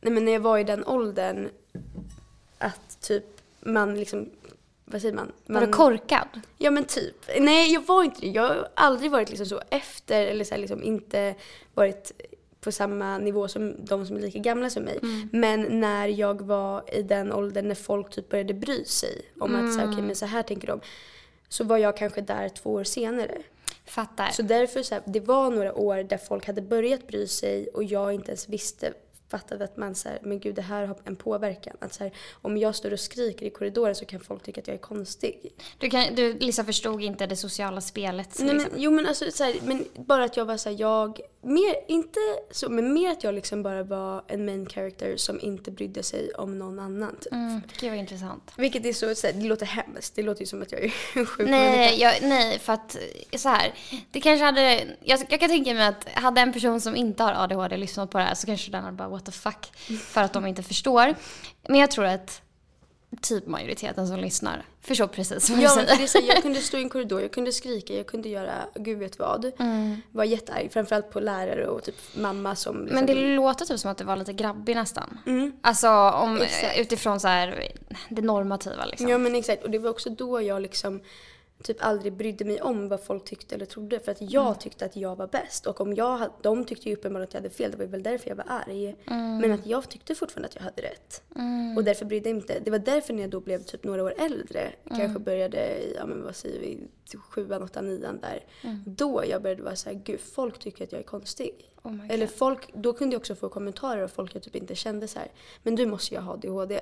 nej 0.00 0.12
men 0.12 0.25
när 0.25 0.32
jag 0.32 0.40
var 0.40 0.58
i 0.58 0.64
den 0.64 0.84
åldern, 0.84 1.49
att 2.58 3.00
typ 3.00 3.25
man 3.61 3.94
liksom, 3.94 4.31
vad 4.84 5.00
säger 5.00 5.14
man? 5.14 5.32
Var 5.46 5.55
man 5.55 5.66
du 5.66 5.73
korkad? 5.73 6.40
Ja 6.58 6.70
men 6.70 6.84
typ. 6.84 7.16
Nej 7.38 7.73
jag 7.73 7.87
var 7.87 8.02
inte 8.02 8.20
det. 8.20 8.26
Jag 8.26 8.43
har 8.43 8.69
aldrig 8.75 9.11
varit 9.11 9.28
liksom 9.28 9.46
så 9.46 9.61
efter 9.70 10.26
eller 10.26 10.44
så 10.44 10.55
här 10.55 10.61
liksom 10.61 10.82
inte 10.82 11.34
varit 11.75 12.12
på 12.60 12.72
samma 12.72 13.18
nivå 13.18 13.48
som 13.48 13.74
de 13.84 14.06
som 14.06 14.16
är 14.16 14.20
lika 14.20 14.38
gamla 14.38 14.70
som 14.70 14.82
mig. 14.82 14.98
Men 15.32 15.80
när 15.80 16.08
jag 16.08 16.42
var 16.42 16.94
i 16.94 17.02
den 17.02 17.32
åldern 17.32 17.68
när 17.68 17.74
folk 17.74 18.10
typ 18.10 18.28
började 18.28 18.54
bry 18.54 18.84
sig 18.84 19.22
om 19.38 19.54
att 19.54 19.74
så 19.74 19.80
okej 19.80 20.02
men 20.02 20.16
så 20.16 20.26
här 20.26 20.42
tänker 20.42 20.66
de. 20.66 20.80
Så 21.48 21.64
var 21.64 21.78
jag 21.78 21.96
kanske 21.96 22.20
där 22.20 22.48
två 22.48 22.72
år 22.72 22.84
senare. 22.84 23.38
Fattar. 23.84 24.30
Så 24.30 24.42
därför 24.42 24.82
så 24.82 24.94
här, 24.94 25.02
det 25.06 25.20
var 25.20 25.50
några 25.50 25.74
år 25.74 26.02
där 26.02 26.18
folk 26.18 26.46
hade 26.46 26.62
börjat 26.62 27.06
bry 27.06 27.26
sig 27.26 27.68
och 27.68 27.84
jag 27.84 28.14
inte 28.14 28.30
ens 28.30 28.48
visste 28.48 28.92
fattade 29.30 29.64
att 29.64 29.76
man 29.76 29.94
så 29.94 30.08
här, 30.08 30.18
men 30.22 30.40
gud 30.40 30.54
det 30.54 30.62
här 30.62 30.86
har 30.86 30.96
en 31.04 31.16
påverkan. 31.16 31.76
Att 31.78 31.94
så 31.94 32.04
här, 32.04 32.12
om 32.32 32.56
jag 32.56 32.74
står 32.74 32.92
och 32.92 33.00
skriker 33.00 33.46
i 33.46 33.50
korridoren 33.50 33.94
så 33.94 34.04
kan 34.04 34.20
folk 34.20 34.42
tycka 34.42 34.60
att 34.60 34.68
jag 34.68 34.74
är 34.74 34.78
konstig. 34.78 35.52
Du, 35.78 35.90
kan, 35.90 36.14
du 36.14 36.32
liksom 36.32 36.66
förstod 36.66 37.02
inte 37.02 37.26
det 37.26 37.36
sociala 37.36 37.80
spelet. 37.80 38.38
Nej, 38.38 38.54
liksom. 38.54 38.72
men, 38.72 38.82
jo 38.82 38.90
men 38.90 39.06
alltså 39.06 39.30
så 39.30 39.44
här, 39.44 39.54
men 39.62 39.84
bara 39.94 40.24
att 40.24 40.36
jag 40.36 40.44
var 40.44 40.56
såhär, 40.56 40.76
jag, 40.80 41.20
mer, 41.42 41.76
inte 41.88 42.20
så, 42.50 42.69
men 42.69 42.92
mer 42.92 43.10
att 43.10 43.25
jag 43.25 43.34
liksom 43.34 43.62
bara 43.62 43.82
var 43.82 44.22
en 44.26 44.44
main 44.44 44.69
character 44.69 45.16
som 45.16 45.40
inte 45.40 45.70
brydde 45.70 46.02
sig 46.02 46.31
om 46.34 46.58
någon 46.58 46.78
annan 46.78 47.16
typ. 47.20 47.32
Mm, 47.32 47.60
gud 47.81 47.90
vad 47.90 47.98
intressant. 47.98 48.52
Vilket 48.56 48.87
är 48.87 48.92
så, 48.92 49.06
det 49.06 49.48
låter 49.48 49.66
hemskt, 49.66 50.14
det 50.14 50.22
låter 50.22 50.40
ju 50.40 50.46
som 50.46 50.62
att 50.62 50.72
jag 50.72 50.84
är 50.84 50.90
sjuk. 51.25 51.48
Nej, 51.48 52.00
jag, 52.00 52.14
nej, 52.22 52.58
för 52.58 52.72
att 52.72 52.96
så 53.37 53.48
här. 53.48 53.75
Det 54.10 54.20
kanske 54.20 54.44
hade, 54.44 54.84
jag, 55.00 55.20
jag 55.28 55.40
kan 55.40 55.48
tänka 55.48 55.75
mig 55.75 55.87
att 55.87 56.08
hade 56.14 56.40
en 56.40 56.52
person 56.52 56.81
som 56.81 56.96
inte 56.96 57.22
har 57.22 57.32
ADHD 57.32 57.76
lyssnat 57.76 58.10
på 58.10 58.19
det 58.19 58.25
här 58.25 58.34
så 58.34 58.46
kanske 58.46 58.70
den 58.70 58.84
hade 58.84 58.96
bara 58.96 59.08
what 59.08 59.25
the 59.25 59.32
fuck. 59.32 59.72
För 60.00 60.20
att 60.20 60.32
de 60.32 60.46
inte 60.46 60.62
förstår. 60.62 61.14
Men 61.69 61.81
jag 61.81 61.90
tror 61.90 62.04
att 62.04 62.42
typ 63.22 63.46
majoriteten 63.46 64.06
som 64.08 64.16
lyssnar 64.20 64.64
förstår 64.80 65.06
precis 65.06 65.50
vad 65.50 65.58
du 65.58 65.62
Ja, 65.62 65.74
men 65.76 65.86
säger. 65.86 65.98
det 65.98 66.04
är 66.04 66.06
så 66.06 66.18
här, 66.20 66.26
jag 66.28 66.42
kunde 66.42 66.60
stå 66.60 66.78
i 66.78 66.82
en 66.82 66.88
korridor, 66.88 67.20
jag 67.20 67.32
kunde 67.32 67.52
skrika, 67.52 67.94
jag 67.94 68.06
kunde 68.06 68.28
göra 68.28 68.52
gud 68.74 68.98
vet 68.98 69.18
vad. 69.18 69.52
Mm. 69.58 69.96
Var 70.12 70.24
jättearg, 70.24 70.72
framförallt 70.72 71.10
på 71.10 71.20
lärare 71.20 71.66
och 71.66 71.82
typ 71.82 71.94
mamma 72.16 72.56
som 72.56 72.80
liksom, 72.80 72.94
Men 72.94 73.06
det 73.06 73.14
låter 73.14 73.64
typ 73.64 73.80
som 73.80 73.90
att 73.90 73.98
du 73.98 74.04
var 74.04 74.16
lite 74.16 74.32
grabbig 74.32 74.76
nästan. 74.76 75.18
Mm. 75.26 75.52
Alltså 75.60 75.88
om, 76.10 76.40
Exakt. 76.40 76.78
utifrån 76.78 77.20
så 77.20 77.28
här, 77.28 77.72
det 78.08 78.22
normativa 78.22 78.84
liksom. 78.84 79.08
Ja 79.08 79.18
men 79.18 79.34
exakt 79.34 79.64
och 79.64 79.70
det 79.70 79.78
var 79.78 79.90
också 79.90 80.10
då 80.10 80.42
jag 80.42 80.62
liksom 80.62 81.00
typ 81.62 81.76
aldrig 81.80 82.12
brydde 82.12 82.44
mig 82.44 82.60
om 82.62 82.88
vad 82.88 83.00
folk 83.02 83.24
tyckte 83.24 83.54
eller 83.54 83.66
trodde 83.66 84.00
för 84.00 84.12
att 84.12 84.20
jag 84.32 84.46
Mm. 84.46 84.58
tyckte 84.58 84.84
att 84.84 84.96
jag 84.96 85.16
var 85.16 85.26
bäst 85.26 85.66
och 85.66 85.80
om 85.80 85.94
jag 85.94 86.30
de 86.42 86.64
tyckte 86.64 86.88
ju 86.88 86.94
uppenbarligen 86.94 87.28
att 87.28 87.34
jag 87.34 87.40
hade 87.40 87.54
fel, 87.54 87.70
det 87.70 87.76
var 87.76 87.84
väl 87.84 88.02
därför 88.02 88.28
jag 88.28 88.36
var 88.36 88.44
arg. 88.48 88.96
Mm. 89.06 89.38
Men 89.38 89.52
att 89.52 89.66
jag 89.66 89.88
tyckte 89.90 90.14
fortfarande 90.14 90.48
att 90.48 90.54
jag 90.54 90.62
hade 90.62 90.82
rätt. 90.82 91.22
Och 91.76 91.84
därför 91.84 92.04
brydde 92.04 92.28
jag 92.28 92.34
mig 92.34 92.42
inte. 92.42 92.60
Det 92.64 92.70
var 92.70 92.78
därför 92.78 93.14
när 93.14 93.20
jag 93.22 93.30
då 93.30 93.40
blev 93.40 93.62
typ 93.62 93.84
några 93.84 94.02
år 94.04 94.14
äldre, 94.18 94.72
kanske 94.88 95.04
Mm. 95.04 95.22
började 95.22 95.58
i, 95.78 95.94
ja 95.96 96.06
men 96.06 96.22
vad 96.22 96.36
säger 96.36 96.60
vi, 96.60 96.78
typ 97.10 97.20
sjuan, 97.20 97.62
åttan, 97.62 97.88
nian 97.88 98.18
där. 98.20 98.44
Mm. 98.62 98.82
Då 98.86 99.22
jag 99.28 99.42
började 99.42 99.62
vara 99.62 99.76
såhär, 99.76 99.96
gud 100.04 100.20
folk 100.20 100.58
tycker 100.58 100.84
att 100.84 100.92
jag 100.92 100.98
är 100.98 101.04
konstig. 101.04 101.70
Oh 101.82 102.10
Eller 102.10 102.26
folk, 102.26 102.68
då 102.74 102.92
kunde 102.92 103.14
jag 103.14 103.20
också 103.20 103.35
få 103.35 103.49
kommentarer 103.49 104.02
av 104.02 104.08
folk 104.08 104.35
jag 104.35 104.42
typ 104.42 104.56
inte 104.56 104.75
kände 104.75 105.08
så 105.08 105.18
här. 105.18 105.28
men 105.62 105.75
du 105.76 105.87
måste 105.87 106.14
ju 106.14 106.20
ha 106.20 106.32
ADHD 106.32 106.80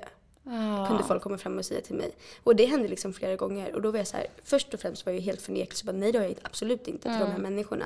Ja. 0.49 0.85
kunde 0.87 1.03
folk 1.03 1.23
komma 1.23 1.37
fram 1.37 1.57
och 1.57 1.65
säga 1.65 1.81
till 1.81 1.95
mig. 1.95 2.11
Och 2.43 2.55
det 2.55 2.65
hände 2.65 2.87
liksom 2.87 3.13
flera 3.13 3.35
gånger. 3.35 3.75
Och 3.75 3.81
då 3.81 3.91
var 3.91 3.97
jag 3.97 4.07
så 4.07 4.17
här, 4.17 4.27
först 4.43 4.73
och 4.73 4.79
främst 4.79 5.05
var 5.05 5.13
jag 5.13 5.21
helt 5.21 5.41
förnekelse. 5.41 5.85
Bara, 5.85 5.91
nej 5.91 6.11
det 6.11 6.17
har 6.17 6.25
jag 6.25 6.35
absolut 6.41 6.87
inte 6.87 7.09
till 7.09 7.19
de 7.19 7.31
här 7.31 7.37
människorna. 7.39 7.85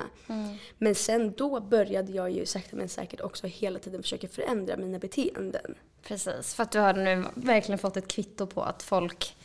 Men 0.78 0.94
sen 0.94 1.32
då 1.36 1.60
började 1.60 2.12
jag 2.12 2.30
ju 2.30 2.46
sakta 2.46 2.76
men 2.76 2.88
säkert 2.88 3.20
också 3.20 3.46
hela 3.46 3.78
tiden 3.78 4.02
försöka 4.02 4.28
förändra 4.28 4.76
mina 4.76 4.98
beteenden. 4.98 5.74
Precis, 6.02 6.54
för 6.54 6.62
att 6.62 6.70
du 6.70 6.78
har 6.78 6.92
nu 6.94 7.24
verkligen 7.34 7.78
fått 7.78 7.96
ett 7.96 8.08
kvitto 8.08 8.46
på 8.46 8.62
att 8.62 8.82
folk 8.82 9.36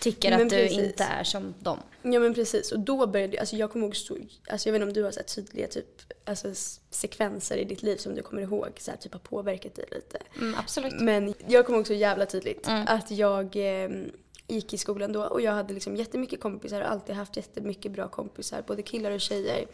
tycker 0.00 0.28
Mm. 0.28 0.38
Men 0.38 0.46
att 0.46 0.50
du 0.50 0.56
precis. 0.56 0.78
inte 0.78 1.04
är 1.04 1.24
som 1.24 1.54
dem. 1.58 1.78
Ja 2.02 2.20
men 2.20 2.34
precis. 2.34 2.72
Och 2.72 2.80
då 2.80 3.06
började 3.06 3.40
alltså 3.40 3.56
jag 3.56 3.72
kommer 3.72 3.86
ihåg 3.86 3.96
så, 3.96 4.18
alltså 4.50 4.68
jag 4.68 4.72
vet 4.72 4.82
inte 4.82 4.88
om 4.88 4.92
du 4.92 5.02
har 5.02 5.10
så 5.10 5.20
tydliga 5.22 5.68
typ, 5.68 5.86
alltså 6.24 6.48
sekvenser 6.90 7.56
i 7.56 7.64
ditt 7.64 7.82
liv 7.82 7.96
som 7.96 8.14
du 8.14 8.22
kommer 8.22 8.42
ihåg 8.42 8.68
så 8.78 8.90
här, 8.90 8.98
typ 8.98 9.12
har 9.12 9.20
påverkat 9.20 9.74
dig 9.74 9.84
lite. 9.90 10.18
Mm, 10.38 10.54
absolut. 10.58 11.00
Men 11.00 11.34
jag 11.46 11.66
kommer 11.66 11.78
ihåg 11.78 11.86
så 11.86 11.94
jävla 11.94 12.26
tydligt 12.26 12.68
att 12.86 13.10
jag 13.10 13.56
eh, 13.56 13.90
gick 14.46 14.74
i 14.74 14.78
skolan 14.78 15.12
då 15.12 15.24
och 15.24 15.40
jag 15.40 15.52
hade 15.52 15.74
liksom 15.74 15.96
jättemycket 15.96 16.40
kompisar 16.40 16.80
och 16.80 16.90
alltid 16.90 17.14
haft 17.16 17.36
jättemycket 17.36 17.92
bra 17.92 18.08
kompisar, 18.08 18.64
både 18.66 18.82
killar 18.82 19.10
och 19.10 19.20
tjejer. 19.20 19.66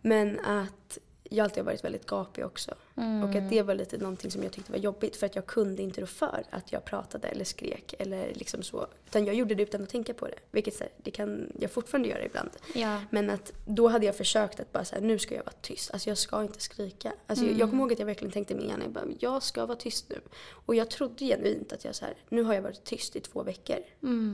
Men 0.00 0.38
att 0.40 0.98
jag 1.30 1.44
alltid 1.44 1.58
har 1.58 1.64
varit 1.64 1.84
väldigt 1.84 2.06
gapig 2.06 2.44
också. 2.46 2.74
Och 2.94 3.34
att 3.34 3.50
det 3.50 3.62
var 3.62 3.74
lite 3.74 3.98
någonting 3.98 4.30
som 4.30 4.42
jag 4.42 4.52
tyckte 4.52 4.72
var 4.72 4.78
jobbigt 4.78 5.16
för 5.16 5.26
att 5.26 5.34
jag 5.36 5.46
kunde 5.46 5.82
inte 5.82 6.00
rå 6.00 6.06
för 6.06 6.44
att 6.50 6.72
jag 6.72 6.84
pratade 6.84 7.28
eller 7.28 7.44
skrek 7.44 7.94
eller 7.98 8.34
liksom 8.34 8.62
så. 8.62 8.86
Utan 9.06 9.24
jag 9.24 9.34
gjorde 9.34 9.54
det 9.54 9.62
utan 9.62 9.82
att 9.82 9.88
tänka 9.88 10.14
på 10.14 10.26
det. 10.26 10.38
Vilket 10.50 10.74
så 10.74 10.84
här, 10.84 10.92
det 10.96 11.10
kan 11.10 11.52
jag 11.58 11.70
fortfarande 11.70 12.08
göra 12.08 12.24
ibland. 12.24 12.50
Ja. 12.74 13.00
Men 13.10 13.30
att 13.30 13.52
då 13.66 13.88
hade 13.88 14.06
jag 14.06 14.16
försökt 14.16 14.60
att 14.60 14.72
bara 14.72 14.84
säga 14.84 15.00
nu 15.00 15.18
ska 15.18 15.34
jag 15.34 15.44
vara 15.44 15.54
tyst. 15.62 15.90
Alltså 15.90 16.08
jag 16.08 16.18
ska 16.18 16.42
inte 16.42 16.60
skrika. 16.60 17.12
Alltså 17.26 17.44
jag, 17.44 17.58
jag 17.58 17.70
kommer 17.70 17.82
ihåg 17.82 17.92
att 17.92 17.98
jag 17.98 18.06
verkligen 18.06 18.32
tänkte 18.32 18.54
i 18.54 18.56
min 18.56 18.68
hjärna, 18.68 18.84
jag, 18.84 18.92
bara, 18.92 19.04
jag 19.18 19.42
ska 19.42 19.66
vara 19.66 19.78
tyst 19.78 20.06
nu. 20.08 20.20
Och 20.66 20.74
jag 20.74 20.90
trodde 20.90 21.24
genuint 21.24 21.72
att 21.72 21.84
jag 21.84 21.94
så 21.94 22.04
här, 22.04 22.14
nu 22.28 22.42
har 22.42 22.54
jag 22.54 22.62
varit 22.62 22.84
tyst 22.84 23.16
i 23.16 23.20
två 23.20 23.42
veckor. 23.42 23.78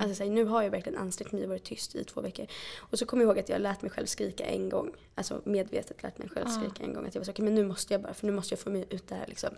Alltså 0.00 0.14
så 0.14 0.24
här, 0.24 0.30
nu 0.30 0.44
har 0.44 0.62
jag 0.62 0.70
verkligen 0.70 0.98
ansträngt 0.98 1.32
mig 1.32 1.42
och 1.42 1.48
varit 1.48 1.64
tyst 1.64 1.94
i 1.94 2.04
två 2.04 2.20
veckor. 2.20 2.46
Och 2.76 2.98
så 2.98 3.06
kommer 3.06 3.22
jag 3.22 3.28
ihåg 3.28 3.38
att 3.38 3.48
jag 3.48 3.60
lät 3.60 3.82
mig 3.82 3.90
själv 3.90 4.06
skrika 4.06 4.44
en 4.44 4.68
gång. 4.68 4.92
Alltså 5.14 5.40
medvetet 5.44 6.02
lät 6.02 6.18
mig 6.18 6.28
själv 6.28 6.46
skrika 6.46 6.82
en 6.84 6.94
gång. 6.94 7.06
Att 7.06 7.14
jag 7.14 7.20
var 7.20 7.24
så 7.24 7.30
okej 7.30 7.44
men 7.44 7.54
nu 7.54 7.64
måste 7.64 7.94
jag 7.94 8.02
bara, 8.02 8.14
för 8.14 8.26
nu 8.26 8.32
måste 8.32 8.45
jag 8.52 8.58
få 8.58 8.70
mig 8.70 8.84
ut 8.90 9.08
det 9.08 9.14
här 9.14 9.26
liksom. 9.26 9.50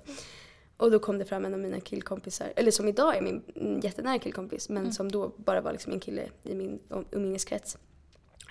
Och 0.77 0.91
då 0.91 0.99
kom 0.99 1.19
det 1.19 1.25
fram 1.25 1.45
en 1.45 1.55
av 1.55 1.61
mina 1.61 1.81
killkompisar, 1.81 2.53
eller 2.57 2.71
som 2.71 2.89
idag 2.89 3.17
är 3.17 3.23
min 3.23 3.43
mm, 3.55 3.81
jättenära 3.81 4.19
killkompis, 4.19 4.69
men 4.69 4.93
som 4.93 5.13
då 5.13 5.33
bara 5.37 5.61
var 5.61 5.73
liksom 5.73 5.93
en 5.93 6.01
kille 6.01 6.29
i 6.43 6.55
min 6.55 6.81
um- 6.89 7.05
umgängeskrets. 7.11 7.79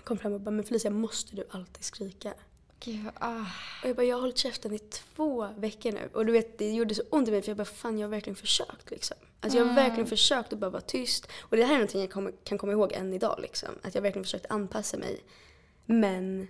Kom 0.03 0.17
fram 0.17 0.34
och 0.34 0.41
bara, 0.41 0.51
men 0.51 0.65
Felicia 0.65 0.91
måste 0.91 1.36
du 1.36 1.44
alltid 1.50 1.84
skrika? 1.84 2.34
Gud, 2.79 3.06
ah. 3.20 3.46
Och 3.84 3.89
jag 3.89 3.96
bara, 3.96 4.03
jag 4.03 4.15
har 4.15 4.22
hållit 4.22 4.38
käften 4.38 4.74
i 4.74 4.79
två 4.79 5.48
veckor 5.58 5.91
nu. 5.91 6.10
Och 6.13 6.25
du 6.25 6.32
vet, 6.32 6.58
det 6.58 6.72
gjorde 6.72 6.96
så 6.96 7.01
ont 7.10 7.27
i 7.27 7.32
mig 7.32 7.41
för 7.41 7.50
jag 7.50 7.58
bara, 7.58 7.65
fan 7.65 8.00
jag 8.00 8.08
har 8.08 8.12
verkligen 8.12 8.36
försökt 8.36 8.91
liksom. 8.91 9.17
Alltså 9.39 9.60
jag 9.60 9.65
har 9.65 9.75
verkligen 9.75 10.08
försökt 10.08 10.53
att 10.53 10.60
bara 10.60 10.70
vara 10.70 10.82
tyst. 10.82 11.27
Och 11.39 11.58
det 11.58 11.63
här 11.63 11.74
är 11.74 11.77
någonting 11.77 12.01
jag 12.01 12.34
kan 12.44 12.58
komma 12.58 12.72
ihåg 12.72 12.91
än 12.94 13.13
idag 13.13 13.39
liksom. 13.41 13.70
Att 13.82 13.96
jag 13.96 14.01
verkligen 14.01 14.24
försökt 14.24 14.46
anpassa 14.50 14.98
mig. 14.98 15.24
Men 15.86 16.48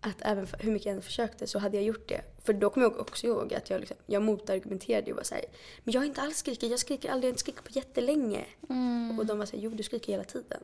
att 0.00 0.16
även 0.20 0.46
hur 0.58 0.72
mycket 0.72 0.86
jag 0.86 0.96
än 0.96 1.02
försökte 1.02 1.46
så 1.46 1.58
hade 1.58 1.76
jag 1.76 1.84
gjort 1.84 2.08
det. 2.08 2.22
För 2.44 2.52
då 2.52 2.70
kommer 2.70 2.86
jag 2.86 3.00
också 3.00 3.26
ihåg 3.26 3.54
att 3.54 3.70
jag, 3.70 3.80
liksom, 3.80 3.96
jag 4.06 4.22
motargumenterade 4.22 5.10
och 5.10 5.16
var 5.16 5.24
såhär, 5.24 5.44
men 5.84 5.92
jag 5.92 6.00
har 6.00 6.06
inte 6.06 6.20
alls 6.20 6.36
skrikit, 6.36 6.70
jag 6.70 6.80
skriker 6.80 7.10
aldrig, 7.10 7.24
jag 7.24 7.28
har 7.28 7.32
inte 7.32 7.40
skrikit 7.40 7.64
på 7.64 7.70
jättelänge. 7.70 8.44
Och 9.18 9.26
de 9.26 9.38
var 9.38 9.46
såhär, 9.46 9.62
jo 9.62 9.70
du 9.70 9.82
skriker 9.82 10.12
hela 10.12 10.24
tiden. 10.24 10.60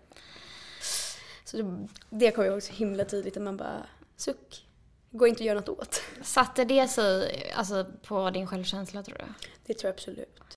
Så 1.45 1.57
det, 1.57 1.88
det 2.11 2.31
kommer 2.31 2.47
jag 2.47 2.52
ihåg 2.52 2.62
så 2.62 2.73
himla 2.73 3.05
tydligt 3.05 3.37
att 3.37 3.43
man 3.43 3.57
bara, 3.57 3.87
suck. 4.16 4.66
Går 5.11 5.28
inte 5.28 5.43
att 5.43 5.47
göra 5.47 5.61
något 5.61 5.69
åt. 5.69 6.02
Satte 6.23 6.64
det 6.64 6.88
sig 6.88 7.52
alltså, 7.57 7.87
på 8.02 8.31
din 8.31 8.47
självkänsla 8.47 9.02
tror 9.02 9.19
du? 9.19 9.25
Det 9.66 9.75
tror 9.75 9.88
jag 9.88 9.95
absolut. 9.95 10.55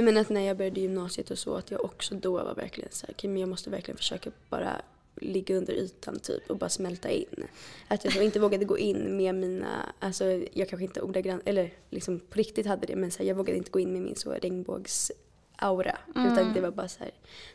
Nej 0.00 0.04
men 0.04 0.20
att 0.20 0.28
när 0.28 0.40
jag 0.40 0.56
började 0.56 0.80
gymnasiet 0.80 1.30
och 1.30 1.38
så 1.38 1.54
att 1.54 1.70
jag 1.70 1.84
också 1.84 2.14
då 2.14 2.32
var 2.32 2.54
verkligen 2.54 2.90
så 2.92 3.06
här, 3.06 3.14
okay, 3.14 3.30
men 3.30 3.40
jag 3.40 3.48
måste 3.48 3.70
verkligen 3.70 3.98
försöka 3.98 4.30
bara 4.48 4.82
ligga 5.16 5.56
under 5.56 5.72
ytan 5.72 6.18
typ 6.18 6.50
och 6.50 6.56
bara 6.56 6.70
smälta 6.70 7.10
in. 7.10 7.44
Att 7.88 8.04
jag 8.04 8.24
inte 8.24 8.40
vågade 8.40 8.64
gå 8.64 8.78
in 8.78 9.16
med 9.16 9.34
mina, 9.34 9.92
alltså 9.98 10.24
jag 10.52 10.68
kanske 10.68 10.84
inte 10.84 11.00
ordagrant, 11.00 11.42
eller 11.44 11.72
liksom 11.90 12.20
på 12.20 12.38
riktigt 12.38 12.66
hade 12.66 12.86
det 12.86 12.96
men 12.96 13.10
så 13.10 13.18
här, 13.18 13.28
jag 13.28 13.34
vågade 13.34 13.58
inte 13.58 13.70
gå 13.70 13.80
in 13.80 13.92
med 13.92 14.02
min 14.02 14.16
så 14.16 14.32
regnbågs 14.32 15.12
aura. 15.56 15.98
Mm. 16.16 16.32
Utan 16.32 16.54
det 16.54 16.60
var 16.60 16.70
bara 16.70 16.88
så 16.88 16.98
här, 16.98 17.10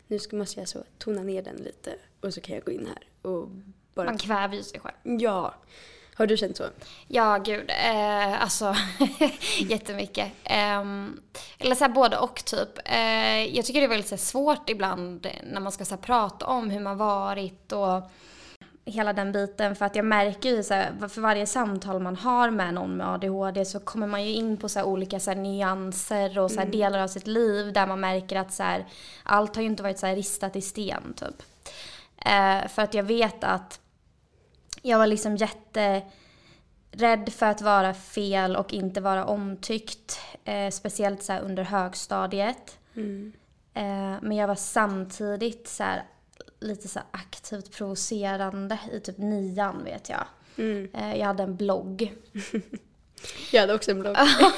nu 0.08 0.20
ska, 0.20 0.36
måste 0.36 0.60
jag 0.60 0.70
så 0.70 0.84
tona 0.98 1.24
ner 1.24 1.42
den 1.42 1.56
lite 1.56 1.96
och 2.22 2.34
så 2.34 2.42
kan 2.42 2.56
jag 2.56 2.66
gå 2.66 2.72
in 2.72 2.88
här 2.88 3.32
och 3.32 3.50
bara... 3.94 4.06
Man 4.06 4.18
kväver 4.18 4.56
ju 4.56 4.64
sig 4.64 4.80
själv. 4.80 5.22
Ja. 5.22 5.56
Har 6.18 6.28
du 6.28 6.38
känt 6.38 6.58
så? 6.58 6.64
Ja, 7.08 7.38
gud. 7.38 7.70
Eh, 7.70 8.42
alltså, 8.42 8.76
jättemycket. 9.60 10.32
Eh, 10.44 10.80
eller 11.58 11.76
så 11.76 11.84
här, 11.84 11.90
både 11.90 12.18
och 12.18 12.46
typ. 12.46 12.80
Eh, 12.86 13.56
jag 13.56 13.66
tycker 13.66 13.80
det 13.80 13.86
är 13.86 13.90
väldigt 13.90 14.08
så 14.08 14.16
här, 14.16 14.22
svårt 14.22 14.70
ibland 14.70 15.28
när 15.44 15.62
man 15.62 15.72
ska 15.72 15.86
så 15.86 15.96
här, 15.96 16.02
prata 16.02 16.46
om 16.46 16.70
hur 16.70 16.80
man 16.80 16.98
varit 16.98 17.72
och 17.72 18.12
hela 18.86 19.14
den 19.14 19.32
biten. 19.32 19.76
För 19.76 19.86
att 19.86 19.96
jag 19.96 20.06
märker 20.06 20.50
ju 20.50 20.64
så 20.64 20.74
här, 20.74 21.08
för 21.10 21.22
varje 21.22 21.46
samtal 21.46 22.00
man 22.00 22.16
har 22.16 22.50
med 22.50 22.74
någon 22.74 22.98
med 22.98 23.08
ADHD 23.08 23.66
så 23.66 23.80
kommer 23.80 24.08
man 24.08 24.24
ju 24.24 24.34
in 24.34 24.58
på 24.58 24.70
så 24.70 24.84
olika 24.84 25.20
så 25.20 25.34
nyanser 25.34 26.40
och 26.40 26.52
så 26.52 26.60
här, 26.60 26.68
delar 26.68 27.00
av 27.00 27.08
sitt 27.08 27.28
liv 27.28 27.74
där 27.74 27.88
man 27.88 28.00
märker 28.00 28.36
att 28.36 28.54
så 28.54 28.64
allt 29.24 29.56
har 29.56 29.62
ju 29.64 29.70
inte 29.70 29.84
varit 29.84 30.00
så 30.00 30.08
ristat 30.08 30.56
i 30.56 30.62
sten 30.62 31.14
typ. 31.14 31.42
Eh, 32.26 32.68
för 32.68 32.82
att 32.82 32.94
jag 32.94 33.04
vet 33.04 33.44
att 33.44 33.80
jag 34.86 34.98
var 34.98 35.08
liksom 35.08 35.36
jätterädd 35.36 37.34
för 37.34 37.46
att 37.46 37.62
vara 37.62 37.94
fel 37.94 38.56
och 38.56 38.74
inte 38.74 39.02
vara 39.02 39.26
omtyckt. 39.26 40.20
Eh, 40.44 40.70
speciellt 40.70 41.24
så 41.24 41.38
under 41.38 41.64
högstadiet. 41.64 42.78
Eh, 43.74 44.16
men 44.22 44.32
jag 44.32 44.48
var 44.48 44.56
samtidigt 44.56 45.68
så 45.68 45.84
här, 45.84 46.04
lite 46.60 46.88
så 46.88 47.00
aktivt 47.12 47.72
provocerande 47.72 48.80
i 48.92 49.00
typ 49.00 49.18
nian 49.18 49.84
vet 49.84 50.10
jag. 50.10 50.26
Eh, 50.94 51.16
jag 51.18 51.26
hade 51.26 51.44
en 51.44 51.56
blogg. 51.56 52.14
Jag 53.52 53.62
hade 53.62 53.74
också 53.74 53.92
en 53.92 54.00
blogg. 54.00 54.18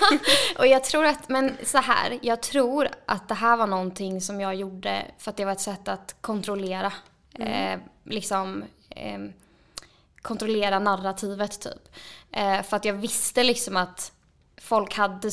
och 0.58 0.68
jag 0.68 0.84
tror 0.84 1.06
att, 1.06 1.30
men 1.30 1.58
så 1.64 1.78
här, 1.78 2.20
jag 2.22 2.42
tror 2.42 2.88
att 3.06 3.28
det 3.28 3.34
här 3.34 3.58
var 3.58 3.68
någonting 3.68 4.22
som 4.22 4.42
jag 4.42 4.56
gjorde 4.56 5.06
för 5.18 5.32
att 5.32 5.38
det 5.38 5.46
var 5.46 5.52
ett 5.52 5.62
sätt 5.62 5.88
att 5.88 6.16
kontrollera. 6.22 6.94
Eh, 7.34 7.80
liksom 8.04 8.64
eh, 8.90 9.20
kontrollera 10.28 10.80
narrativet 10.80 11.62
typ. 11.62 11.96
Eh, 12.32 12.62
för 12.62 12.78
att 12.78 12.86
jag 12.86 12.94
visste 12.94 13.44
liksom 13.44 13.78
att 13.78 14.12
folk 14.62 14.94
hade 14.94 15.30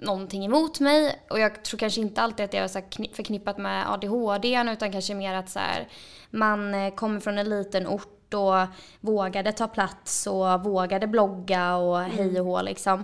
någonting 0.00 0.44
emot 0.44 0.80
mig 0.80 1.24
och 1.30 1.40
jag 1.40 1.64
tror 1.64 1.78
kanske 1.78 2.00
inte 2.00 2.22
alltid 2.22 2.44
att 2.44 2.50
det 2.50 2.60
var 2.60 2.68
så 2.68 2.80
förknippat 3.14 3.58
med 3.58 3.92
ADHD 3.92 4.62
utan 4.72 4.92
kanske 4.92 5.14
mer 5.14 5.34
att 5.34 5.50
så 5.50 5.58
här, 5.58 5.88
man 6.30 6.74
eh, 6.74 6.94
kommer 6.94 7.20
från 7.20 7.38
en 7.38 7.48
liten 7.48 7.86
ort 7.86 8.34
och 8.34 8.66
vågade 9.00 9.52
ta 9.52 9.68
plats 9.68 10.26
och 10.26 10.64
vågade 10.64 11.06
blogga 11.06 11.76
och 11.76 12.00
hej 12.00 12.40
och 12.40 12.46
hå 12.46 12.62
liksom. 12.62 13.00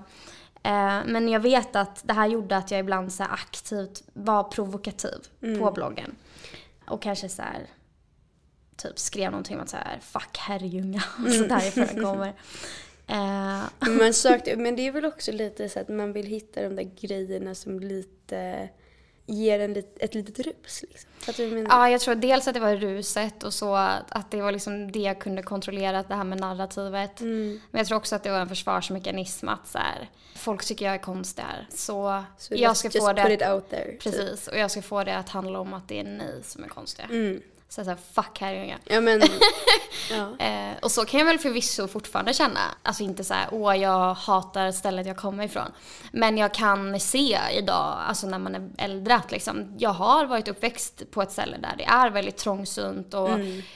Eh, 0.63 0.99
men 1.07 1.29
jag 1.29 1.41
vet 1.41 1.77
att 1.77 2.01
det 2.05 2.13
här 2.13 2.27
gjorde 2.27 2.57
att 2.57 2.71
jag 2.71 2.81
ibland 2.81 3.13
så 3.13 3.23
aktivt 3.25 4.03
var 4.13 4.45
provokativ 4.45 5.19
på 5.61 5.71
bloggen. 5.71 6.17
Och 6.87 7.03
kanske 7.03 7.29
så 7.29 7.43
här 7.43 7.67
typ 8.83 8.99
skrev 8.99 9.31
någonting 9.31 9.57
om 9.57 9.63
att 9.63 9.69
så 9.69 9.77
här, 9.77 9.99
fuck 10.03 10.39
Herrljunga, 10.39 11.03
så 11.17 11.45
därifrån 11.45 12.05
kommer. 12.05 12.29
Eh, 13.07 13.63
Men 13.81 13.97
man 13.99 14.15
sökte, 14.15 14.57
men 14.57 14.77
det 14.77 14.87
är 14.87 14.93
väl 14.93 15.05
också 15.05 15.33
lite 15.33 15.69
så 15.69 15.81
att 15.81 15.89
man 15.89 16.13
vill 16.13 16.27
hitta 16.27 16.63
de 16.63 16.77
där 16.77 16.91
grejerna 17.01 17.55
som 17.55 17.81
lite 17.81 18.69
ger 19.27 19.61
en 19.61 19.73
lit, 19.73 19.97
ett 20.01 20.15
litet 20.15 20.39
rus 20.39 20.85
liksom. 20.91 21.11
Menar? 21.55 21.67
ja, 21.69 21.91
jag 21.91 22.01
tror 22.01 22.15
dels 22.15 22.49
att 22.49 22.55
det 22.55 22.61
var 22.61 22.77
ruset 22.77 23.43
och 23.43 23.55
så 23.55 23.75
att 23.75 24.31
det 24.31 24.43
var 24.43 24.53
liksom 24.53 24.93
det 24.93 24.99
jag 24.99 25.21
kunde 25.21 25.43
kontrollera, 25.43 26.03
det 26.03 26.15
här 26.15 26.25
med 26.25 26.41
narrativet. 26.41 27.21
Men 27.21 27.61
jag 27.71 27.87
tror 27.87 27.97
också 27.97 28.17
att 28.17 28.23
det 28.23 28.31
var 28.31 28.41
en 28.41 28.49
försvarsmekanism 28.49 29.49
att 29.49 29.69
så 29.69 29.79
här, 29.79 30.11
folk 30.37 30.65
tycker 30.65 30.85
jag 30.85 30.95
är 30.95 30.99
konstig 30.99 31.43
här. 31.43 31.67
Så, 31.71 32.25
Så 32.39 32.55
jag 32.55 32.61
just- 32.61 32.79
ska 32.79 32.87
just 32.87 32.99
få 32.99 33.15
put 33.15 33.39
det 33.39 33.61
typ. 33.61 34.03
Precis, 34.03 34.49
och 34.49 34.59
jag 34.59 34.71
ska 34.71 34.83
få 34.83 35.05
det 35.05 35.17
att 35.17 35.29
handla 35.29 35.61
om 35.61 35.75
att 35.75 35.89
det 35.89 36.01
är 36.01 36.05
ni 36.05 36.43
som 36.45 36.65
är 36.65 36.69
konstiga. 36.69 37.09
Mm. 37.09 37.43
Så 37.71 37.83
här, 37.83 37.97
fuck 38.13 38.41
Herrljunga. 38.41 38.79
Ja 38.85 39.01
men, 39.01 39.21
ja. 40.11 40.47
Eh, 40.47 40.77
och 40.83 40.91
så 40.91 41.05
kan 41.05 41.21
jag 41.21 41.27
väl 41.27 41.39
förvisso 41.39 41.89
fortfarande 41.89 42.35
känna. 42.35 42.61
Alltså 42.83 43.03
inte 43.03 43.25
så 43.25 43.35
här, 43.35 43.49
åh 43.53 43.77
jag 43.77 44.15
hatar 44.15 44.73
stället 44.73 45.07
jag 45.07 45.17
kommer 45.17 45.45
ifrån. 45.45 45.73
Men 46.13 46.39
jag 46.39 46.55
kan 46.55 47.01
se 47.01 47.39
idag, 47.53 47.99
alltså 48.09 48.27
när 48.27 48.39
man 48.39 48.55
är 48.55 48.71
äldre, 48.79 49.15
att 49.15 49.33
liksom, 49.33 49.77
jag 49.79 49.91
har 49.91 50.27
varit 50.27 50.49
uppväxt 50.49 51.11
på 51.11 51.23
ett 51.23 51.33
ställe 51.33 51.57
där 51.57 51.75
det 51.79 51.85
är 51.85 52.11
väldigt 52.11 52.37
trångsynt 52.37 53.15
och 53.15 53.31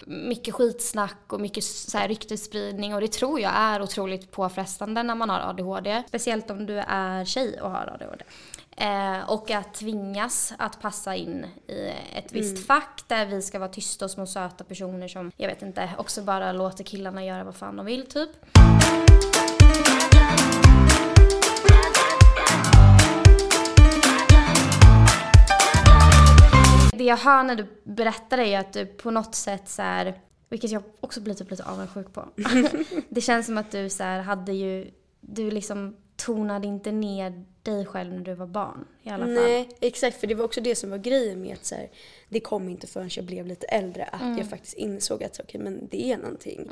mycket 0.07 0.55
skitsnack 0.55 1.33
och 1.33 1.41
mycket 1.41 1.65
så 1.65 1.99
här 1.99 2.09
ryktesspridning. 2.09 2.95
Och 2.95 3.01
det 3.01 3.13
tror 3.13 3.41
jag 3.41 3.53
är 3.55 3.83
otroligt 3.83 4.31
påfrestande 4.31 5.03
när 5.03 5.15
man 5.15 5.31
har 5.31 5.41
ADHD. 5.41 6.03
Speciellt 6.09 6.51
om 6.51 6.67
du 6.67 6.79
är 6.79 7.25
tjej 7.25 7.61
och 7.61 7.71
har 7.71 7.87
ADHD. 7.95 8.25
Eh, 8.77 9.31
och 9.31 9.51
att 9.51 9.75
tvingas 9.75 10.53
att 10.59 10.81
passa 10.81 11.15
in 11.15 11.47
i 11.69 11.93
ett 12.13 12.33
visst 12.33 12.67
fack 12.67 13.05
där 13.07 13.27
vi 13.27 13.43
ska 13.43 13.59
vara 13.59 13.69
tysta 13.69 14.05
och 14.05 14.11
små 14.11 14.27
söta 14.27 14.65
personer 14.65 15.09
som, 15.09 15.33
jag 15.37 15.49
vet 15.49 15.63
inte, 15.63 15.91
också 15.99 16.23
bara 16.23 16.53
låter 16.53 16.85
killarna 16.85 17.25
göra 17.25 17.45
vad 17.45 17.55
fan 17.55 17.77
de 17.77 17.87
vill 17.87 18.07
typ. 18.07 18.31
Det 26.93 27.05
jag 27.05 27.17
hör 27.17 27.43
när 27.43 27.57
du 27.57 27.67
berättar 27.85 28.39
är 28.39 28.45
ju 28.45 28.55
att 28.55 28.73
du 28.73 28.87
på 28.87 29.11
något 29.11 29.35
sätt 29.35 29.69
så 29.69 29.83
här, 29.83 30.21
vilket 30.49 30.71
jag 30.71 30.83
också 31.01 31.21
blir 31.21 31.35
typ 31.35 31.51
lite 31.51 31.65
avundsjuk 31.65 32.13
på. 32.13 32.29
det 33.09 33.21
känns 33.21 33.47
som 33.47 33.59
att 33.59 33.71
du 33.71 33.91
så 33.91 34.03
här 34.03 34.21
hade 34.21 34.53
ju, 34.53 34.91
du 35.21 35.51
liksom 35.51 35.97
tonade 36.25 36.67
inte 36.67 36.93
ner 36.93 37.45
dig 37.63 37.87
själv 37.87 38.13
när 38.15 38.21
du 38.25 38.35
var 38.35 38.47
barn 38.47 38.85
i 39.03 39.09
alla 39.11 39.25
fall. 39.25 39.35
Nej, 39.35 39.69
exakt. 39.81 40.17
För 40.21 40.27
det 40.27 40.35
var 40.35 40.45
också 40.45 40.61
det 40.61 40.75
som 40.75 40.91
var 40.91 40.99
grejen 40.99 41.43
med 41.43 41.53
att 41.55 41.65
så 41.65 41.75
här, 41.75 41.91
det 42.29 42.41
kom 42.41 42.69
inte 42.69 42.87
förrän 42.87 43.11
jag 43.13 43.25
blev 43.25 43.47
lite 43.47 43.67
äldre 43.67 44.05
att 44.05 44.23
Mm. 44.23 44.39
jag 44.39 44.51
faktiskt 44.51 44.75
insåg 44.75 45.25
att 45.25 45.41
okej, 45.41 45.61
men 45.61 45.89
det 45.91 46.13
är 46.13 46.17
någonting. 46.17 46.69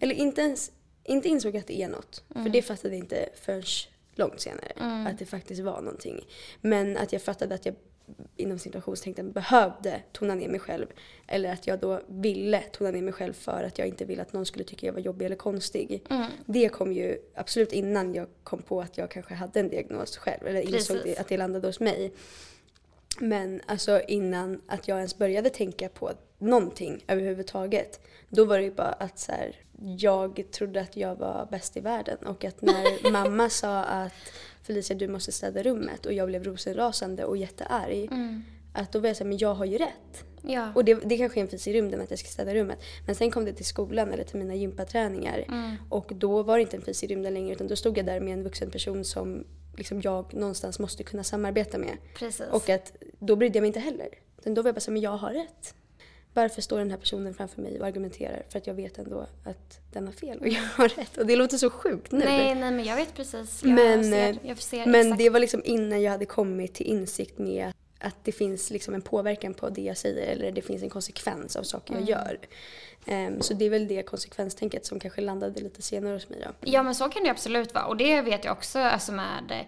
Eller 0.00 0.14
inte 0.14 0.40
ens 0.40 0.72
inte 1.04 1.28
insåg 1.28 1.56
att 1.56 1.66
det 1.66 1.82
är 1.82 1.88
något. 1.88 2.24
Mm. 2.34 2.44
För 2.44 2.50
det 2.52 2.62
fattade 2.62 2.94
jag 2.94 3.04
inte 3.04 3.28
förrän 3.40 3.62
långt 4.14 4.40
senare. 4.40 4.72
Att 5.10 5.18
det 5.18 5.26
faktiskt 5.26 5.60
var 5.62 5.80
någonting. 5.80 6.20
Men 6.60 6.96
att 6.96 7.12
jag 7.12 7.22
fattade 7.22 7.54
att 7.54 7.66
jag 7.66 7.74
inom 8.36 8.58
situationstecken 8.58 9.32
behövde 9.32 10.02
tona 10.12 10.34
ner 10.34 10.48
mig 10.48 10.60
själv. 10.60 10.86
Eller 11.26 11.52
att 11.52 11.66
jag 11.66 11.78
då 11.78 12.00
ville 12.06 12.60
tona 12.60 12.90
ner 12.90 13.02
mig 13.02 13.12
själv 13.12 13.32
för 13.32 13.62
att 13.62 13.78
jag 13.78 13.88
inte 13.88 14.04
ville 14.04 14.22
att 14.22 14.32
någon 14.32 14.46
skulle 14.46 14.64
tycka 14.64 14.86
jag 14.86 14.92
var 14.92 15.00
jobbig 15.00 15.26
eller 15.26 15.36
konstig. 15.36 16.02
Mm. 16.10 16.26
Det 16.46 16.68
kom 16.68 16.92
ju 16.92 17.18
absolut 17.34 17.72
innan 17.72 18.14
jag 18.14 18.26
kom 18.42 18.62
på 18.62 18.80
att 18.80 18.98
jag 18.98 19.10
kanske 19.10 19.34
hade 19.34 19.60
en 19.60 19.68
diagnos 19.68 20.16
själv. 20.16 20.46
Eller 20.46 20.60
insåg 20.60 20.96
Precis. 20.96 21.02
det, 21.02 21.20
att 21.20 21.28
det 21.28 21.36
landade 21.36 21.66
hos 21.66 21.80
mig. 21.80 22.12
Men 23.20 23.60
alltså 23.66 24.00
innan 24.08 24.62
att 24.66 24.88
jag 24.88 24.96
ens 24.96 25.18
började 25.18 25.50
tänka 25.50 25.88
på 25.88 26.12
någonting 26.38 27.04
överhuvudtaget. 27.06 28.00
Då 28.28 28.44
var 28.44 28.58
det 28.58 28.64
ju 28.64 28.74
bara 28.74 28.92
att 28.92 29.18
så 29.18 29.32
här, 29.32 29.56
jag 29.98 30.44
trodde 30.52 30.80
att 30.80 30.96
jag 30.96 31.16
var 31.16 31.48
bäst 31.50 31.76
i 31.76 31.80
världen. 31.80 32.18
Och 32.26 32.44
att 32.44 32.62
när 32.62 33.10
mamma 33.12 33.50
sa 33.50 33.82
att 33.82 34.12
Felicia 34.66 34.96
du 34.96 35.08
måste 35.08 35.32
städa 35.32 35.62
rummet 35.62 36.06
och 36.06 36.12
jag 36.12 36.28
blev 36.28 36.44
rosenrasande 36.44 37.24
och 37.24 37.36
jättearg. 37.36 38.10
Att 38.72 38.92
då 38.92 38.98
var 38.98 39.08
jag 39.08 39.16
såhär, 39.16 39.28
men 39.28 39.38
jag 39.38 39.54
har 39.54 39.64
ju 39.64 39.78
rätt. 39.78 40.24
Ja. 40.42 40.72
Och 40.74 40.84
det, 40.84 40.94
det 40.94 41.16
kanske 41.18 41.40
är 41.40 41.42
en 41.42 41.48
fis 41.48 41.68
i 41.68 41.72
rymden 41.72 42.00
att 42.00 42.10
jag 42.10 42.18
ska 42.18 42.28
städa 42.28 42.54
rummet. 42.54 42.78
Men 43.06 43.14
sen 43.14 43.30
kom 43.30 43.44
det 43.44 43.52
till 43.52 43.64
skolan 43.64 44.12
eller 44.12 44.24
till 44.24 44.38
mina 44.38 44.54
gympaträningar. 44.54 45.44
Och 45.90 46.12
då 46.14 46.42
var 46.42 46.56
det 46.56 46.62
inte 46.62 46.76
en 46.76 46.82
fis 46.82 47.04
i 47.04 47.06
rymden 47.06 47.34
längre 47.34 47.52
utan 47.52 47.66
då 47.66 47.76
stod 47.76 47.98
jag 47.98 48.06
där 48.06 48.20
med 48.20 48.32
en 48.32 48.42
vuxen 48.42 48.70
person 48.70 49.04
som 49.04 49.44
liksom 49.76 50.00
jag 50.00 50.34
någonstans 50.34 50.78
måste 50.78 51.02
kunna 51.02 51.24
samarbeta 51.24 51.78
med. 51.78 51.96
Precis. 52.14 52.46
Och 52.50 52.68
att 52.68 52.92
då 53.18 53.36
brydde 53.36 53.56
jag 53.56 53.62
mig 53.62 53.68
inte 53.68 53.80
heller. 53.80 54.08
Utan 54.38 54.54
då 54.54 54.62
var 54.62 54.68
jag 54.68 54.74
bara 54.74 54.80
så 54.80 54.90
här, 54.90 54.92
men 54.92 55.02
jag 55.02 55.16
har 55.16 55.32
rätt. 55.32 55.74
Varför 56.36 56.62
står 56.62 56.78
den 56.78 56.90
här 56.90 56.98
personen 56.98 57.34
framför 57.34 57.62
mig 57.62 57.80
och 57.80 57.86
argumenterar? 57.86 58.42
För 58.48 58.58
att 58.58 58.66
jag 58.66 58.74
vet 58.74 58.98
ändå 58.98 59.26
att 59.44 59.80
den 59.92 60.06
har 60.06 60.12
fel 60.12 60.38
och 60.38 60.48
jag 60.58 60.62
har 60.62 60.88
rätt. 60.88 61.16
Och 61.16 61.26
det 61.26 61.36
låter 61.36 61.56
så 61.58 61.70
sjukt 61.70 62.12
nu. 62.12 62.18
nej, 62.18 62.54
nej, 62.54 62.70
men 62.70 62.84
jag 62.84 62.96
vet 62.96 63.14
precis. 63.14 63.62
Jag 63.64 63.72
Men, 63.72 64.04
ser, 64.04 64.30
eh, 64.30 64.36
jag 64.42 64.58
ser 64.58 64.86
Men 64.86 65.00
exakt. 65.00 65.18
det 65.18 65.30
var 65.30 65.40
liksom 65.40 65.62
innan 65.64 66.02
jag 66.02 66.12
hade 66.12 66.26
kommit 66.26 66.74
till 66.74 66.86
insikt 66.86 67.38
med 67.38 67.72
att 67.98 68.16
det 68.24 68.32
finns 68.32 68.70
liksom 68.70 68.94
en 68.94 69.02
påverkan 69.02 69.54
på 69.54 69.68
det 69.68 69.80
jag 69.82 69.96
säger 69.96 70.32
eller 70.32 70.52
det 70.52 70.62
finns 70.62 70.82
en 70.82 70.90
konsekvens 70.90 71.56
av 71.56 71.62
saker 71.62 71.92
Mm. 71.94 72.06
jag 72.06 72.18
gör. 72.18 72.38
Ehm, 73.06 73.42
så 73.42 73.54
det 73.54 73.64
är 73.64 73.70
väl 73.70 73.88
det 73.88 74.02
konsekvenstänket 74.02 74.86
som 74.86 75.00
kanske 75.00 75.20
landade 75.20 75.60
lite 75.60 75.82
senare 75.82 76.12
hos 76.14 76.28
mig 76.28 76.38
då. 76.44 76.50
Ja 76.60 76.82
men 76.82 76.94
så 76.94 77.08
kan 77.08 77.22
det 77.24 77.30
absolut 77.30 77.74
vara. 77.74 77.84
Och 77.86 77.96
det 77.96 78.22
vet 78.22 78.44
jag 78.44 78.52
också 78.52 78.78
alltså 78.78 79.12
med 79.12 79.44
eh, 79.50 79.66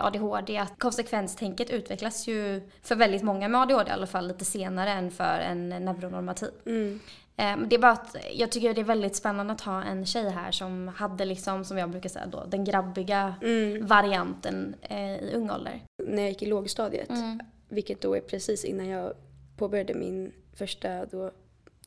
ADHD 0.00 0.58
att 0.58 0.78
konsekvenstänket 0.78 1.70
utvecklas 1.70 2.26
ju 2.28 2.62
för 2.82 2.94
väldigt 2.96 3.22
många 3.22 3.48
med 3.48 3.60
ADHD 3.60 3.90
i 3.90 3.92
alla 3.92 4.06
fall 4.06 4.28
lite 4.28 4.44
senare 4.44 4.90
än 4.90 5.10
för 5.10 5.38
en 5.40 5.68
neuronormativ. 5.68 6.50
Mm. 6.66 7.00
Eh, 7.36 7.44
men 7.56 7.68
Det 7.68 7.76
är 7.76 7.80
bara 7.80 7.92
att 7.92 8.16
jag 8.32 8.52
tycker 8.52 8.74
det 8.74 8.80
är 8.80 8.84
väldigt 8.84 9.16
spännande 9.16 9.52
att 9.52 9.60
ha 9.60 9.82
en 9.82 10.06
tjej 10.06 10.30
här 10.30 10.50
som 10.52 10.88
hade 10.88 11.24
liksom, 11.24 11.64
som 11.64 11.78
jag 11.78 11.90
brukar 11.90 12.08
säga 12.08 12.26
då, 12.26 12.44
den 12.44 12.64
grabbiga 12.64 13.34
Mm. 13.42 13.86
varianten 13.86 14.74
eh, 14.82 15.14
i 15.16 15.30
ung 15.34 15.50
ålder. 15.50 15.80
När 16.06 16.22
jag 16.22 16.28
gick 16.28 16.42
i 16.42 16.46
lågstadiet, 16.46 17.10
Mm. 17.10 17.40
vilket 17.68 18.00
då 18.00 18.16
är 18.16 18.20
precis 18.20 18.64
innan 18.64 18.88
jag 18.88 19.12
påbörjade 19.56 19.94
min 19.94 20.32
första 20.56 21.06
då 21.06 21.30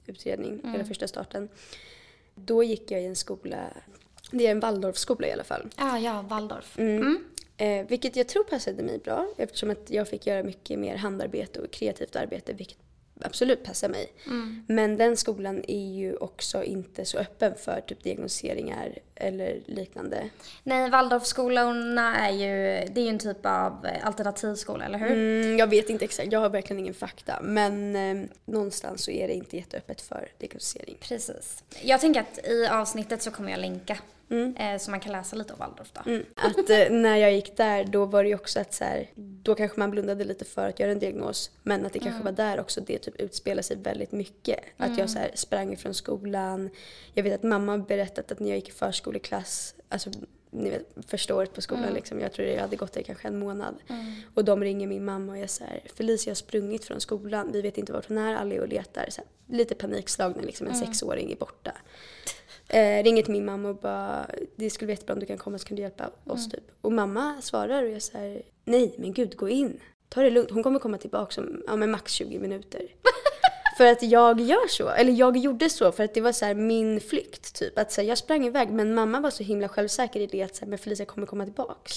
utredning, 0.05 0.59
Mm. 0.63 0.75
eller 0.75 0.83
första 0.83 1.07
starten. 1.07 1.49
Då 2.35 2.63
gick 2.63 2.91
jag 2.91 3.01
i 3.01 3.05
en 3.05 3.15
skola, 3.15 3.57
det 4.31 4.47
är 4.47 4.51
en 4.51 4.59
Waldorfskola 4.59 5.27
i 5.27 5.31
alla 5.31 5.43
fall. 5.43 5.67
Ja, 5.77 5.99
ja, 5.99 6.21
Waldorf. 6.21 6.77
Eh, 7.61 7.85
vilket 7.87 8.15
jag 8.15 8.27
tror 8.27 8.43
passade 8.43 8.83
mig 8.83 8.97
bra 8.97 9.27
eftersom 9.37 9.69
att 9.69 9.89
jag 9.89 10.07
fick 10.07 10.27
göra 10.27 10.43
mycket 10.43 10.79
mer 10.79 10.95
handarbete 10.95 11.61
och 11.61 11.71
kreativt 11.71 12.15
arbete 12.15 12.53
vilket 12.53 12.77
absolut 13.19 13.63
passar 13.63 13.89
mig. 13.89 14.13
Mm. 14.25 14.65
Men 14.67 14.97
den 14.97 15.17
skolan 15.17 15.63
är 15.67 15.93
ju 15.93 16.15
också 16.15 16.63
inte 16.63 17.05
så 17.05 17.17
öppen 17.17 17.53
för 17.55 17.81
typ 17.81 18.03
diagnoseringar 18.03 18.99
eller 19.21 19.59
liknande. 19.65 20.29
Nej, 20.63 20.89
Waldorfskolorna 20.89 22.17
är 22.27 22.31
ju, 22.31 22.85
det 22.91 23.01
är 23.01 23.03
ju 23.03 23.09
en 23.09 23.19
typ 23.19 23.45
av 23.45 23.85
eh, 23.85 24.07
alternativskola, 24.07 24.85
eller 24.85 24.99
hur? 24.99 25.11
Mm, 25.11 25.57
jag 25.57 25.67
vet 25.67 25.89
inte 25.89 26.05
exakt, 26.05 26.31
jag 26.31 26.39
har 26.39 26.49
verkligen 26.49 26.79
ingen 26.79 26.93
fakta. 26.93 27.39
Men 27.41 27.95
eh, 27.95 28.29
någonstans 28.45 29.03
så 29.03 29.11
är 29.11 29.27
det 29.27 29.33
inte 29.33 29.57
jätteöppet 29.57 30.01
för 30.01 30.31
diagnostisering. 30.37 30.97
Precis. 30.99 31.63
Jag 31.81 32.01
tänker 32.01 32.21
att 32.21 32.47
i 32.47 32.67
avsnittet 32.67 33.21
så 33.21 33.31
kommer 33.31 33.51
jag 33.51 33.59
länka. 33.59 33.97
Mm. 34.31 34.55
Eh, 34.55 34.77
så 34.77 34.91
man 34.91 34.99
kan 34.99 35.11
läsa 35.11 35.35
lite 35.35 35.53
om 35.53 35.59
Waldorf 35.59 35.91
då. 35.93 36.11
Mm. 36.11 36.25
Att 36.35 36.69
eh, 36.69 36.89
när 36.89 37.17
jag 37.17 37.33
gick 37.33 37.57
där 37.57 37.83
då 37.83 38.05
var 38.05 38.23
det 38.23 38.29
ju 38.29 38.35
också 38.35 38.59
att 38.59 38.73
så 38.73 38.83
här, 38.83 39.09
då 39.15 39.55
kanske 39.55 39.79
man 39.79 39.91
blundade 39.91 40.23
lite 40.23 40.45
för 40.45 40.69
att 40.69 40.79
göra 40.79 40.91
en 40.91 40.99
diagnos. 40.99 41.51
Men 41.63 41.85
att 41.85 41.93
det 41.93 41.99
kanske 41.99 42.23
var 42.23 42.31
där 42.31 42.59
också 42.59 42.81
det 42.81 42.97
typ 42.97 43.21
utspelade 43.21 43.63
sig 43.63 43.77
väldigt 43.77 44.11
mycket. 44.11 44.59
Att 44.77 44.97
jag 44.97 45.09
så 45.09 45.19
här, 45.19 45.31
sprang 45.33 45.73
ifrån 45.73 45.93
skolan. 45.93 46.69
Jag 47.13 47.23
vet 47.23 47.33
att 47.33 47.43
mamma 47.43 47.77
berättat 47.77 48.31
att 48.31 48.39
när 48.39 48.49
jag 48.49 48.55
gick 48.55 48.69
i 48.69 48.71
förskoleklass, 49.11 49.75
alltså 49.89 50.09
ni 50.51 50.69
vet 50.69 50.87
första 51.07 51.35
året 51.35 51.53
på 51.53 51.61
skolan 51.61 51.93
liksom, 51.93 52.19
jag 52.19 52.33
tror 52.33 52.47
jag 52.47 52.61
hade 52.61 52.75
gått 52.75 52.93
där 52.93 53.01
kanske 53.01 53.27
en 53.27 53.39
månad. 53.39 53.75
Och 54.35 54.45
de 54.45 54.63
ringer 54.63 54.87
min 54.87 55.05
mamma 55.05 55.31
och 55.31 55.37
jag 55.37 55.49
säger 55.49 55.81
Felicia 55.95 56.31
har 56.31 56.35
sprungit 56.35 56.85
från 56.85 57.01
skolan, 57.01 57.51
vi 57.51 57.61
vet 57.61 57.77
inte 57.77 57.93
vart 57.93 58.07
hon 58.07 58.17
är, 58.17 58.35
alla 58.35 58.55
är 58.55 58.61
och 58.61 58.67
letar. 58.67 59.05
Så 59.09 59.21
här, 59.21 59.57
lite 59.57 59.75
panikslagna 59.75 60.41
liksom, 60.41 60.67
en 60.67 60.75
sexåring 60.75 61.31
är 61.31 61.35
borta. 61.35 61.71
Eh, 62.67 63.03
ringer 63.03 63.23
till 63.23 63.31
min 63.31 63.45
mamma 63.45 63.69
och 63.69 63.75
bara, 63.75 64.25
det 64.55 64.69
skulle 64.69 64.87
vara 64.87 64.93
jättebra 64.93 65.13
om 65.13 65.19
du 65.19 65.25
kan 65.25 65.37
komma 65.37 65.57
så 65.57 65.67
kan 65.67 65.75
du 65.75 65.81
hjälpa 65.81 66.11
oss 66.25 66.49
typ. 66.49 66.63
Och 66.81 66.91
mamma 66.91 67.41
svarar 67.41 67.83
och 67.83 67.89
jag 67.89 68.01
säger, 68.01 68.41
nej 68.65 68.95
men 68.97 69.13
gud 69.13 69.37
gå 69.37 69.49
in. 69.49 69.79
Ta 70.09 70.21
det 70.21 70.29
lugnt, 70.29 70.51
hon 70.51 70.63
kommer 70.63 70.79
komma 70.79 70.97
tillbaka 70.97 71.41
om 71.41 71.63
ja, 71.67 71.75
max 71.75 72.11
20 72.13 72.39
minuter. 72.39 72.81
för 73.81 73.87
att 73.91 74.03
jag 74.03 74.39
gör 74.41 74.67
så, 74.67 74.89
eller 74.89 75.13
jag 75.13 75.37
gjorde 75.37 75.69
så 75.69 75.91
för 75.91 76.03
att 76.03 76.13
det 76.13 76.21
var 76.21 76.31
så 76.31 76.45
här 76.45 76.53
min 76.53 77.01
flykt 77.01 77.55
typ. 77.55 77.77
Att 77.77 77.91
så 77.91 78.01
här, 78.01 78.07
jag 78.07 78.17
sprang 78.17 78.45
iväg 78.45 78.69
men 78.69 78.93
mamma 78.93 79.19
var 79.19 79.29
så 79.29 79.43
himla 79.43 79.69
självsäker 79.69 80.19
i 80.19 80.27
det 80.27 80.43
att 80.43 80.55
så 80.55 80.65
här, 80.65 80.69
men 80.69 80.79
Felicia 80.79 81.05
kommer 81.05 81.27
komma 81.27 81.45
tillbaka. 81.45 81.91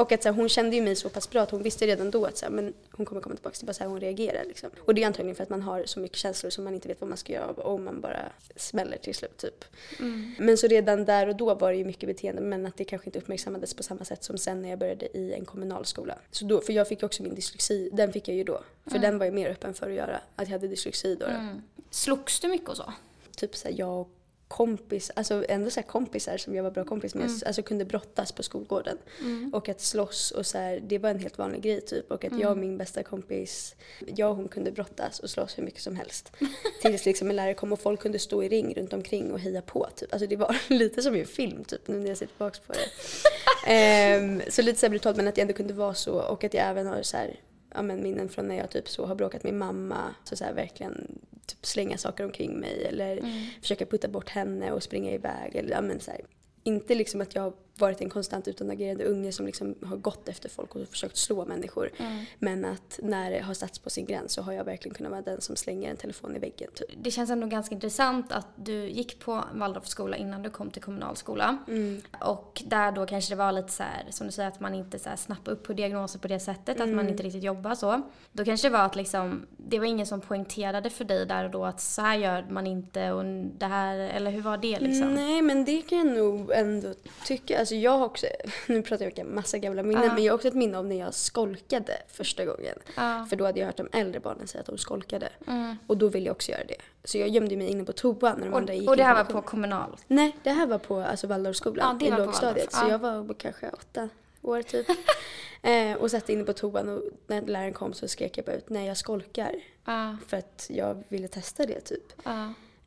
Och 0.00 0.12
att 0.12 0.22
så 0.22 0.28
här, 0.28 0.36
hon 0.36 0.48
kände 0.48 0.76
ju 0.76 0.82
mig 0.82 0.96
så 0.96 1.08
pass 1.08 1.30
bra 1.30 1.42
att 1.42 1.50
hon 1.50 1.62
visste 1.62 1.86
redan 1.86 2.10
då 2.10 2.24
att 2.24 2.36
så 2.36 2.44
här, 2.44 2.52
men 2.52 2.74
hon 2.90 3.06
kommer 3.06 3.20
komma 3.20 3.34
tillbaka. 3.34 3.56
Det 3.60 3.64
är 3.64 3.66
bara 3.66 3.72
så 3.72 3.82
här 3.82 3.90
hon 3.90 4.00
reagerar 4.00 4.44
liksom. 4.44 4.70
Och 4.78 4.94
det 4.94 5.02
är 5.02 5.06
antagligen 5.06 5.36
för 5.36 5.42
att 5.42 5.50
man 5.50 5.62
har 5.62 5.84
så 5.86 6.00
mycket 6.00 6.18
känslor 6.18 6.50
som 6.50 6.64
man 6.64 6.74
inte 6.74 6.88
vet 6.88 7.00
vad 7.00 7.08
man 7.08 7.18
ska 7.18 7.32
göra 7.32 7.46
och 7.46 7.80
man 7.80 8.00
bara 8.00 8.18
smäller 8.56 8.96
till 8.96 9.14
slut 9.14 9.36
typ. 9.36 9.64
Men 10.38 10.56
så 10.58 10.66
redan 10.66 11.04
där 11.04 11.28
och 11.28 11.36
då 11.36 11.54
var 11.54 11.72
det 11.72 11.78
ju 11.78 11.84
mycket 11.84 12.08
beteende 12.08 12.42
men 12.42 12.66
att 12.66 12.76
det 12.76 12.84
kanske 12.84 13.08
inte 13.08 13.18
uppmärksammades 13.18 13.74
på 13.74 13.82
samma 13.82 14.04
sätt 14.04 14.24
som 14.24 14.38
sen 14.38 14.62
när 14.62 14.70
jag 14.70 14.78
började 14.78 15.18
i 15.18 15.32
en 15.32 15.44
kommunal 15.44 15.84
skola. 15.84 16.14
Så 16.30 16.44
då, 16.44 16.60
för 16.60 16.72
jag 16.72 16.88
fick 16.88 17.02
ju 17.02 17.06
också 17.06 17.22
min 17.22 17.34
dyslexi, 17.34 17.90
den 17.92 18.12
fick 18.12 18.28
jag 18.28 18.36
ju 18.36 18.44
då. 18.44 18.60
För 18.86 18.98
den 18.98 19.18
var 19.18 19.26
jag 19.26 19.34
mer 19.34 19.50
öppen 19.50 19.74
för 19.74 19.90
att 19.90 19.96
göra, 19.96 20.20
att 20.36 20.48
jag 20.48 20.52
hade 20.52 20.68
dyslexi 20.68 21.14
då. 21.14 21.26
då. 21.26 21.32
Mm. 21.32 21.62
Slogs 21.90 22.40
du 22.40 22.48
mycket 22.48 22.68
och 22.68 22.76
så? 22.76 22.92
Typ 23.36 23.56
såhär 23.56 23.74
jag 23.78 24.00
och 24.00 24.10
kompis, 24.50 25.10
alltså 25.16 25.44
ändå 25.48 25.70
så 25.70 25.82
kompisar 25.82 26.36
som 26.36 26.54
jag 26.54 26.62
var 26.62 26.70
bra 26.70 26.84
kompis 26.84 27.14
med, 27.14 27.30
alltså 27.46 27.62
kunde 27.62 27.84
brottas 27.84 28.32
på 28.32 28.42
skolgården. 28.42 28.98
Och 29.52 29.68
att 29.68 29.80
slåss 29.80 30.30
och 30.30 30.46
så 30.46 30.58
här, 30.58 30.80
det 30.80 30.98
var 30.98 31.10
en 31.10 31.18
helt 31.18 31.38
vanlig 31.38 31.62
grej 31.62 31.80
typ. 31.80 32.10
Och 32.10 32.24
att 32.24 32.38
jag 32.38 32.50
och 32.50 32.58
min 32.58 32.78
bästa 32.78 33.02
kompis, 33.02 33.74
jag 34.16 34.30
och 34.30 34.36
hon 34.36 34.48
kunde 34.48 34.72
brottas 34.72 35.20
och 35.20 35.30
slåss 35.30 35.58
hur 35.58 35.62
mycket 35.62 35.82
som 35.82 35.96
helst. 35.96 36.32
Tills 36.82 37.04
liksom 37.04 37.30
en 37.30 37.36
lärare 37.36 37.54
kom 37.54 37.72
och 37.72 37.80
folk 37.80 38.00
kunde 38.00 38.18
stå 38.18 38.42
i 38.42 38.48
ring 38.48 38.74
runt 38.74 38.92
omkring 38.92 39.32
och 39.32 39.40
heja 39.40 39.62
på 39.62 39.88
typ. 39.96 40.12
Alltså 40.12 40.26
det 40.26 40.36
var 40.36 40.56
lite 40.68 41.02
som 41.02 41.16
i 41.16 41.20
en 41.20 41.26
film 41.26 41.64
typ 41.64 41.88
nu 41.88 41.98
när 41.98 42.08
jag 42.08 42.18
ser 42.18 42.26
tillbaka 42.26 42.58
på 42.66 42.72
det. 42.72 42.86
Ehm, 43.66 44.42
så 44.48 44.62
lite 44.62 44.80
så 44.80 44.86
här 44.86 44.90
brutalt 44.90 45.16
men 45.16 45.28
att 45.28 45.36
jag 45.36 45.42
ändå 45.42 45.54
kunde 45.54 45.74
vara 45.74 45.94
så 45.94 46.20
och 46.20 46.44
att 46.44 46.54
jag 46.54 46.66
även 46.66 46.86
har 46.86 47.02
så 47.02 47.16
här, 47.16 47.40
ja, 47.74 47.82
men 47.82 48.02
minnen 48.02 48.28
från 48.28 48.48
när 48.48 48.56
jag 48.56 48.70
typ 48.70 48.88
så 48.88 49.06
har 49.06 49.14
bråkat 49.14 49.44
med 49.44 49.54
mamma. 49.54 50.14
Så, 50.24 50.36
så 50.36 50.44
här, 50.44 50.52
verkligen 50.52 51.18
typ 51.46 51.66
slänga 51.66 51.98
saker 51.98 52.24
omkring 52.24 52.60
mig 52.60 52.84
eller 52.84 53.20
försöka 53.60 53.86
putta 53.86 54.08
bort 54.08 54.28
henne 54.28 54.72
och 54.72 54.82
springa 54.82 55.12
iväg. 55.12 55.56
Eller, 55.56 55.70
ja, 55.70 55.80
men, 55.80 56.00
så 56.00 56.10
här, 56.10 56.20
inte 56.64 56.94
liksom 56.94 57.20
att 57.20 57.34
jag 57.34 57.52
varit 57.80 58.00
en 58.00 58.10
konstant 58.10 58.48
utåtagerande 58.48 59.04
unge 59.04 59.32
som 59.32 59.46
liksom 59.46 59.74
har 59.84 59.96
gått 59.96 60.28
efter 60.28 60.48
folk 60.48 60.76
och 60.76 60.88
försökt 60.88 61.16
slå 61.16 61.44
människor. 61.44 61.90
Men 62.38 62.64
att 62.64 63.00
när 63.02 63.30
det 63.30 63.40
har 63.40 63.54
satts 63.54 63.78
på 63.78 63.90
sin 63.90 64.06
gräns 64.06 64.32
så 64.32 64.42
har 64.42 64.52
jag 64.52 64.64
verkligen 64.64 64.94
kunnat 64.94 65.12
vara 65.12 65.22
den 65.22 65.40
som 65.40 65.56
slänger 65.56 65.90
en 65.90 65.96
telefon 65.96 66.36
i 66.36 66.38
väggen. 66.38 66.70
Typ. 66.74 66.88
Det 67.02 67.10
känns 67.10 67.30
ändå 67.30 67.46
ganska 67.46 67.74
intressant 67.74 68.32
att 68.32 68.46
du 68.56 68.88
gick 68.88 69.20
på 69.20 69.44
Waldorfskola 69.54 70.16
innan 70.16 70.42
du 70.42 70.50
kom 70.50 70.70
till 70.70 70.82
kommunalskola. 70.82 71.58
Och 72.20 72.62
där 72.66 72.92
då 72.92 73.06
kanske 73.06 73.32
det 73.32 73.38
var 73.38 73.52
lite 73.52 73.72
så 73.72 73.82
här, 73.82 74.06
som 74.10 74.26
du 74.26 74.32
säger, 74.32 74.48
att 74.48 74.60
man 74.60 74.74
inte 74.74 74.98
så 74.98 75.08
här 75.08 75.16
snappade 75.16 75.56
upp 75.56 75.62
på 75.62 75.72
diagnoser 75.72 76.18
på 76.18 76.28
det 76.28 76.40
sättet, 76.40 76.80
att 76.80 76.88
man 76.88 77.08
inte 77.08 77.22
riktigt 77.22 77.42
jobbar 77.42 77.74
så. 77.74 78.02
Då 78.32 78.44
kanske 78.44 78.68
det 78.68 78.72
var 78.72 78.84
att 78.84 78.96
liksom, 78.96 79.46
det 79.56 79.78
var 79.78 79.86
ingen 79.86 80.06
som 80.06 80.20
poängterade 80.20 80.90
för 80.90 81.04
dig 81.04 81.26
där 81.26 81.44
och 81.44 81.50
då 81.50 81.64
att 81.64 81.80
så 81.80 82.02
här 82.02 82.16
gör 82.16 82.46
man 82.50 82.66
inte 82.66 83.12
och 83.12 83.24
det 83.58 83.66
här, 83.66 83.98
eller 83.98 84.30
hur 84.30 84.42
var 84.42 84.58
det 84.58 84.80
liksom? 84.80 85.14
Nej 85.14 85.42
men 85.42 85.64
det 85.64 85.82
kan 85.82 85.98
jag 85.98 86.06
nog 86.06 86.50
ändå 86.50 86.94
tycka. 87.24 87.66
Alltså 87.70 87.82
jag 87.82 87.98
har 87.98 88.06
också, 88.06 88.26
nu 88.66 88.82
pratar 88.82 89.04
jag 89.04 89.26
om 89.26 89.34
massa 89.34 89.58
gamla 89.58 89.82
minnen, 89.82 90.14
men 90.14 90.24
jag 90.24 90.32
har 90.32 90.36
också 90.36 90.48
ett 90.48 90.54
minne 90.54 90.78
av 90.78 90.86
när 90.86 90.98
jag 90.98 91.14
skolkade 91.14 92.02
första 92.08 92.44
gången. 92.44 92.78
Ja. 92.96 93.26
För 93.28 93.36
då 93.36 93.46
hade 93.46 93.60
jag 93.60 93.66
hört 93.66 93.76
de 93.76 93.88
äldre 93.92 94.20
barnen 94.20 94.46
säga 94.46 94.60
att 94.60 94.66
de 94.66 94.78
skolkade. 94.78 95.28
Och 95.86 95.96
då 95.96 96.08
ville 96.08 96.26
jag 96.26 96.34
också 96.34 96.52
göra 96.52 96.64
det. 96.64 96.76
Så 97.04 97.18
jag 97.18 97.28
gömde 97.28 97.56
mig 97.56 97.66
inne 97.66 97.84
på 97.84 97.92
toan 97.92 98.38
när 98.38 98.46
de 98.46 98.54
andra 98.54 98.74
gick 98.74 98.82
Och, 98.82 98.88
och 98.88 98.96
det 98.96 99.02
här 99.02 99.14
var 99.14 99.24
på 99.24 99.42
kommunal? 99.42 99.96
Nej, 100.06 100.36
det 100.42 100.50
här 100.50 100.66
var 100.66 100.78
på 100.78 101.00
alltså, 101.00 101.26
Waldorfskolan 101.26 101.98
Ja, 102.00 102.06
i 102.06 102.10
lågstadiet. 102.10 102.72
Så 102.72 102.84
ja. 102.84 102.90
jag 102.90 102.98
var 102.98 103.34
kanske 103.34 103.70
åtta 103.70 104.08
år 104.42 104.62
typ. 104.62 104.86
eh, 105.62 105.94
och 105.94 106.10
satt 106.10 106.28
inne 106.28 106.44
på 106.44 106.52
toan 106.52 106.88
och 106.88 107.02
när 107.26 107.42
läraren 107.42 107.72
kom 107.72 107.92
så 107.92 108.08
skrek 108.08 108.38
jag 108.38 108.44
bara 108.44 108.56
ut 108.56 108.68
nej 108.68 108.86
jag 108.86 108.96
skolkar. 108.96 109.54
Ja, 109.84 110.16
För 110.26 110.36
att 110.36 110.66
jag 110.70 111.04
ville 111.08 111.28
testa 111.28 111.66
det 111.66 111.80
typ. 111.80 112.12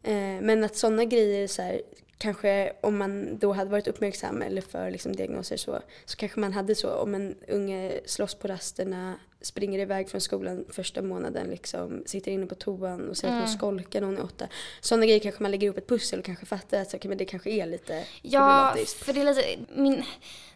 Ja. 0.03 0.09
Eh, 0.09 0.41
men 0.41 0.63
att 0.63 0.75
sådana 0.75 1.05
grejer 1.05 1.47
så 1.47 1.61
här, 1.61 1.81
kanske 2.17 2.73
om 2.81 2.97
man 2.97 3.37
då 3.37 3.53
hade 3.53 3.69
varit 3.71 3.87
uppmärksam 3.87 4.41
eller 4.41 4.61
för 4.61 4.91
liksom, 4.91 5.15
diagnoser 5.15 5.57
så, 5.57 5.79
så 6.05 6.17
kanske 6.17 6.39
man 6.39 6.53
hade 6.53 6.75
så 6.75 6.95
om 6.95 7.15
en 7.15 7.35
unge 7.47 7.99
slåss 8.05 8.35
på 8.35 8.47
rasterna, 8.47 9.15
springer 9.41 9.79
iväg 9.79 10.09
från 10.09 10.21
skolan 10.21 10.65
första 10.69 11.01
månaden, 11.01 11.47
liksom, 11.47 12.03
sitter 12.05 12.31
inne 12.31 12.45
på 12.45 12.55
toan 12.55 13.09
och 13.09 13.17
säger 13.17 13.33
att 13.33 13.39
hon 13.39 13.57
skolkar 13.57 14.01
när 14.01 14.07
hon 14.07 14.17
är 14.17 14.23
åtta. 14.23 14.47
Sådana 14.81 15.05
grejer 15.05 15.19
kanske 15.19 15.43
man 15.43 15.51
lägger 15.51 15.65
ihop 15.67 15.77
ett 15.77 15.87
pussel 15.87 16.19
och 16.19 16.25
kanske 16.25 16.45
fattar 16.45 16.81
att 16.81 16.89
så, 16.89 16.97
okay, 16.97 17.09
men 17.09 17.17
det 17.17 17.25
kanske 17.25 17.49
är 17.49 17.65
lite 17.65 18.03
Ja, 18.21 18.39
problematiskt. 18.39 19.03
för 19.03 19.13
det 19.13 19.21
är 19.21 19.25
lite, 19.25 19.73
min, 19.75 20.03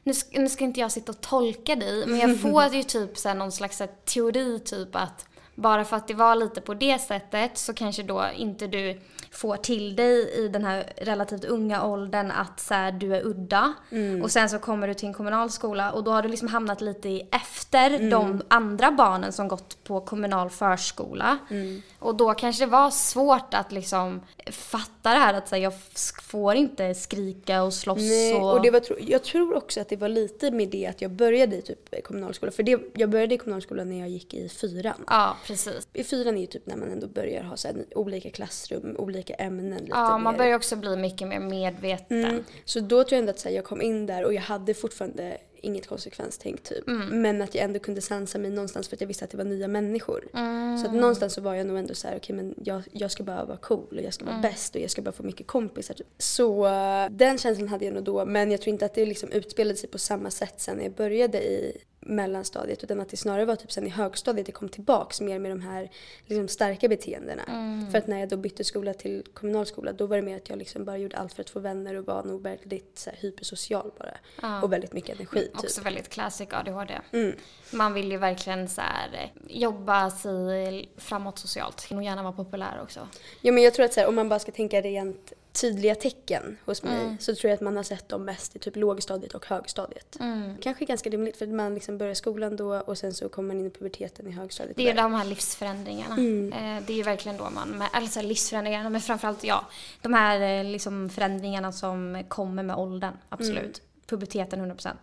nu, 0.03 0.13
ska, 0.13 0.39
nu 0.39 0.49
ska 0.49 0.63
inte 0.63 0.79
jag 0.79 0.91
sitta 0.91 1.12
och 1.12 1.21
tolka 1.21 1.75
dig, 1.75 2.05
men 2.07 2.19
jag 2.19 2.39
får 2.41 2.75
ju 2.75 2.83
typ 2.83 3.17
så 3.17 3.27
här 3.29 3.36
någon 3.36 3.51
slags 3.51 3.79
här 3.79 3.89
teori 4.05 4.60
typ 4.60 4.95
att 4.95 5.25
bara 5.58 5.86
för 5.86 5.98
att 5.98 6.08
det 6.08 6.13
var 6.13 6.36
lite 6.36 6.62
på 6.62 6.74
det 6.74 7.00
sättet 7.02 7.58
så 7.58 7.74
kanske 7.74 8.04
då 8.04 8.26
inte 8.36 8.67
du 8.67 9.00
får 9.32 9.58
till 9.58 9.96
dig 9.96 10.32
i 10.34 10.48
den 10.48 10.65
här 10.65 10.93
relativt 10.98 11.46
unga 11.46 11.86
åldern 11.86 12.32
att 12.32 12.60
så 12.60 12.74
här, 12.74 12.91
du 12.91 13.15
är 13.15 13.26
udda. 13.26 13.74
Mm. 13.91 14.22
Och 14.24 14.32
sen 14.32 14.50
så 14.50 14.60
kommer 14.60 14.88
du 14.88 14.93
till 14.93 15.08
en 15.08 15.13
kommunal 15.13 15.50
skola 15.50 15.91
och 15.91 16.04
då 16.04 16.12
har 16.12 16.22
du 16.22 16.30
liksom 16.30 16.48
hamnat 16.48 16.82
lite 16.82 17.10
i 17.10 17.28
efter 17.32 17.88
Mm. 17.88 18.10
de 18.10 18.41
andra 18.48 18.91
barnen 18.91 19.32
som 19.32 19.48
gått 19.48 19.84
på 19.84 20.02
kommunal 20.02 20.50
förskola. 20.50 21.38
Mm. 21.50 21.82
Och 22.00 22.15
då 22.15 22.34
kanske 22.34 22.65
det 22.65 22.72
var 22.72 22.89
svårt 22.91 23.54
att 23.54 23.72
liksom 23.72 24.22
fatta 24.52 25.13
det 25.13 25.20
här 25.20 25.34
att 25.34 25.50
så 25.50 25.56
här, 25.56 25.62
jag 25.62 25.74
får 26.22 26.56
inte 26.56 26.93
skrika 26.96 27.63
och 27.63 27.74
slåss 27.74 27.98
Nej, 27.98 28.34
och... 28.34 28.54
och 28.54 28.62
det 28.62 28.72
var, 28.72 28.82
jag 29.00 29.24
tror 29.24 29.56
också 29.58 29.82
att 29.82 29.89
det 29.89 29.96
var 29.96 30.10
lite 30.10 30.52
med 30.52 30.70
det 30.70 30.88
att 30.88 31.02
jag 31.02 31.12
började 31.12 31.56
i 31.56 31.62
typ 31.62 32.04
kommunalskola. 32.04 32.52
För 32.52 32.63
det, 32.63 32.80
jag 32.93 33.10
började 33.10 33.36
i 33.36 33.38
kommunalskolan 33.38 33.89
när 33.89 34.00
jag 34.00 34.10
gick 34.10 34.34
i 34.34 34.50
fyran. 34.50 35.04
Ja, 35.08 35.38
precis. 35.47 35.88
I 35.93 36.03
fyran 36.03 36.38
är 36.38 36.41
ju 36.41 36.47
typ 36.47 36.65
när 36.65 36.75
man 36.75 36.91
ändå 36.91 37.07
börjar 37.07 37.43
ha 37.43 37.57
så 37.57 37.67
här, 37.67 37.86
olika 37.95 38.29
klassrum, 38.29 38.95
olika 38.97 39.33
ämnen. 39.33 39.79
Lite 39.79 39.89
Ja, 39.89 40.17
man 40.17 40.33
mer. 40.33 40.38
börjar 40.38 40.55
också 40.55 40.75
bli 40.75 40.95
mycket 40.97 41.27
mer 41.27 41.39
medveten. 41.39 42.25
Mm. 42.25 42.43
Så 42.65 42.79
då 42.79 43.03
tror 43.03 43.12
jag 43.13 43.19
ändå 43.19 43.29
att 43.29 43.39
så 43.39 43.49
här, 43.49 43.55
jag 43.55 43.65
kom 43.65 43.81
in 43.81 44.05
där 44.05 44.23
och 44.25 44.33
jag 44.33 44.41
hade 44.41 44.73
fortfarande 44.73 45.38
inget 45.62 45.88
konsekvenstänk 45.88 46.63
typ. 46.63 46.88
Mm. 46.88 47.21
Men 47.21 47.41
att 47.41 47.55
jag 47.55 47.63
ändå 47.63 47.79
kunde 47.79 48.01
sansa 48.01 48.38
mig 48.38 48.51
någonstans 48.51 48.88
för 48.88 48.95
att 48.95 49.01
jag 49.01 49.07
visste 49.07 49.25
att 49.25 49.31
det 49.31 49.38
var 49.38 49.43
nya 49.45 49.67
människor. 49.67 50.27
Mm. 50.33 50.77
Så 50.77 50.86
att 50.88 50.93
någonstans 50.93 51.33
så 51.33 51.41
var 51.41 51.53
jag 51.53 51.67
nog 51.67 51.77
ändå 51.77 51.93
så 51.93 52.07
här, 52.07 52.17
okej 52.17 52.36
men 52.36 52.55
jag, 52.63 52.83
jag 52.91 53.12
ska 53.12 53.23
bara 53.23 53.45
vara 53.45 53.57
cool 53.57 53.88
och 53.97 54.01
jag 54.01 54.13
ska 54.13 54.25
vara 54.25 54.36
Mm. 54.36 54.41
bäst 54.51 54.75
och 54.75 54.81
jag 54.81 54.91
ska 54.91 55.01
bara 55.01 55.12
få 55.12 55.23
mycket 55.23 55.47
kompisar. 55.47 55.93
Typ. 55.93 56.07
Så 56.17 56.65
eh, 56.67 57.10
den 57.10 57.38
känslan 57.38 57.67
hade 57.67 57.86
jag 57.86 57.93
nog 57.93 58.03
då 58.03 58.25
men 58.25 58.51
jag 58.51 58.62
tror 58.62 58.71
inte 58.73 58.86
att 58.86 58.93
det 58.93 59.05
liksom 59.05 59.31
utspelade 59.31 59.75
sig 59.77 59.89
på 59.89 59.97
samma 59.97 60.31
sätt 60.31 60.53
sen 60.57 60.77
när 60.77 60.83
jag 60.83 60.93
började 60.93 61.43
i 61.43 61.77
mellanstadiet 62.08 62.84
utan 62.84 63.02
att 63.02 63.10
det 63.10 63.17
snarare 63.17 63.46
var 63.46 63.56
typ 63.56 63.72
sen 63.72 63.88
i 63.88 63.89
högstadiet 63.89 64.48
jag 64.48 64.56
kom 64.56 64.70
tillbaks 64.70 65.22
mer 65.22 65.39
med 65.39 65.52
de 65.52 65.62
här 65.62 65.91
liksom, 66.26 66.48
starka 66.48 66.88
beteendena. 66.88 67.43
Mm. 67.43 67.91
För 67.91 67.98
att 67.98 68.08
när 68.08 68.20
jag 68.20 68.30
då 68.30 68.38
bytte 68.38 68.63
skola 68.63 68.93
till 68.93 69.24
kommunalskola 69.34 69.91
då 69.91 70.06
var 70.06 70.15
det 70.15 70.22
mer 70.22 70.38
att 70.38 70.50
jag 70.50 70.58
liksom 70.58 70.86
bara 70.86 70.98
gjorde 70.98 71.17
allt 71.17 71.34
för 71.34 71.41
att 71.41 71.50
få 71.50 71.60
vänner 71.60 71.96
och 71.96 72.06
var 72.06 72.24
nog 72.24 72.41
väldigt 72.41 73.00
så 73.00 73.10
här, 73.10 73.20
hypersocial 73.22 73.91
bara. 73.98 74.17
Ja. 74.41 74.62
Och 74.62 74.74
väldigt 74.74 74.93
mycket 74.93 75.15
energi 75.15 75.39
typ. 75.39 75.60
Också 75.60 75.82
väldigt 75.82 76.10
classic 76.10 76.48
ADHD. 76.52 76.93
Mm. 77.12 77.36
Man 77.72 77.93
vill 77.93 78.12
ju 78.12 78.17
verkligen 78.17 78.70
så 78.70 78.82
här, 78.82 79.10
eh, 79.13 79.58
jobba 79.58 80.12
sig 80.12 80.89
framåt 80.98 81.39
socialt. 81.39 81.88
Och 81.91 82.04
gärna 82.04 82.24
vara 82.24 82.34
populär 82.34 82.80
också. 82.82 83.08
Ja 83.41 83.52
men 83.52 83.63
jag 83.63 83.74
tror 83.74 83.86
att 83.86 83.93
så 83.93 84.00
här, 84.00 84.08
om 84.08 84.15
man 84.15 84.30
bara 84.30 84.39
ska 84.39 84.52
tänka 84.52 84.82
rent 84.82 85.34
tydliga 85.62 85.96
tecken 85.96 86.58
hos 86.65 86.84
mig 86.84 87.02
Mm. 87.02 87.17
så 87.20 87.36
tror 87.36 87.50
jag 87.50 87.56
att 87.56 87.62
man 87.62 87.76
har 87.76 87.84
sett 87.84 88.10
dem 88.10 88.26
mest 88.26 88.56
i 88.56 88.60
typ 88.60 88.76
lågstadiet 88.76 89.34
och 89.34 89.46
högstadiet. 89.46 90.17
Mm. 90.20 90.58
Kanske 90.62 90.86
ganska 90.86 91.10
rimligt 91.10 91.38
för 91.38 91.46
att 91.46 91.52
man 91.54 91.74
liksom 91.74 91.98
börjar 91.98 92.13
skolan 92.13 92.56
då 92.56 92.76
och 92.80 92.98
sen 92.98 93.13
så 93.13 93.30
kommer 93.30 93.48
man 93.48 93.60
in 93.60 93.65
i 93.65 93.70
puberteten 93.70 94.28
i 94.28 94.32
högstadiet. 94.32 94.78
Det 94.78 94.84
är 94.84 94.88
ju 94.88 94.93
de 94.93 95.13
här 95.13 95.26
livsförändringarna. 95.26 96.15
Mm. 96.15 96.54
Eh, 96.54 96.84
Det 96.88 96.93
är 96.93 96.98
ju 96.98 97.04
verkligen 97.04 97.38
då 97.38 97.50
man, 97.50 97.70
med- 97.70 97.89
eller 97.93 98.08
så 98.08 98.20
här 98.20 98.28
livsförändringarna, 98.28 98.89
men 98.89 99.02
framförallt 99.02 99.43
ja, 99.43 99.65
de 100.02 100.13
här 100.13 100.60
eh, 100.60 100.72
liksom 100.72 101.10
förändringarna 101.10 101.72
som 101.72 102.24
kommer 102.28 102.63
med 102.63 102.76
åldern, 102.76 103.13
absolut. 103.30 103.58
Mm. 103.63 103.74
Puberteten 104.08 104.72
100%. 104.72 104.93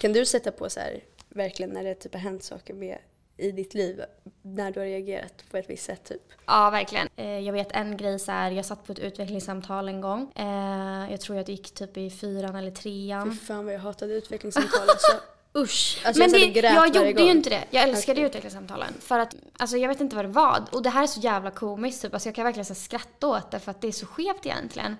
Kan 0.00 0.12
du 0.12 0.26
sätta 0.26 0.52
på 0.52 0.70
så 0.70 0.80
här, 0.80 1.00
verkligen 1.28 1.70
när 1.70 1.84
det 1.84 1.94
typ 1.94 2.12
har 2.14 2.20
hänt 2.20 2.42
saker 2.44 2.74
med 2.74 2.98
i 3.42 3.52
ditt 3.52 3.74
liv, 3.74 4.02
när 4.42 4.70
du 4.70 4.80
har 4.80 4.86
reagerat 4.86 5.44
på 5.50 5.56
ett 5.56 5.70
visst 5.70 5.84
sätt 5.84 6.04
typ? 6.04 6.22
Ja, 6.46 6.70
verkligen. 6.70 7.08
Eh, 7.16 7.38
Jag 7.38 7.52
vet 7.52 7.72
en 7.72 7.96
grej 7.96 8.18
så 8.18 8.32
här, 8.32 8.50
jag 8.50 8.64
satt 8.64 8.86
på 8.86 8.92
ett 8.92 8.98
utvecklingssamtal 8.98 9.88
en 9.88 10.00
gång. 10.00 10.32
Eh, 10.34 11.10
Jag 11.10 11.20
tror 11.20 11.38
jag 11.38 11.48
gick 11.48 11.74
typ 11.74 11.96
i 11.96 12.10
fyran 12.10 12.56
eller 12.56 12.70
trean. 12.70 13.30
Fy 13.32 13.46
fan 13.46 13.64
vad 13.64 13.74
jag 13.74 13.80
hatade 13.80 14.14
utvecklingssamtal 14.14 14.80
alltså. 14.88 15.12
Usch! 15.56 16.02
Alltså 16.04 16.22
men 16.22 16.30
jag, 16.40 16.54
det, 16.54 16.60
jag 16.60 16.86
gjorde 16.96 17.12
gång. 17.12 17.24
ju 17.26 17.30
inte 17.30 17.50
det. 17.50 17.64
Jag 17.70 17.82
älskade 17.88 18.12
Okej. 18.18 18.26
utvecklingssamtalen. 18.26 18.94
För 19.00 19.18
att, 19.18 19.34
alltså 19.58 19.76
jag 19.76 19.88
vet 19.88 20.00
inte 20.00 20.16
vad 20.16 20.24
det 20.24 20.28
var. 20.28 20.64
Och 20.72 20.82
det 20.82 20.90
här 20.90 21.02
är 21.02 21.06
så 21.06 21.20
jävla 21.20 21.50
komiskt 21.50 22.02
typ. 22.02 22.14
Alltså 22.14 22.28
jag 22.28 22.34
kan 22.36 22.44
verkligen 22.44 22.64
så 22.64 22.74
skratta 22.74 23.26
åt 23.28 23.50
det 23.50 23.58
för 23.60 23.70
att 23.70 23.80
det 23.80 23.88
är 23.88 23.92
så 23.92 24.06
skevt 24.06 24.46
egentligen. 24.46 24.96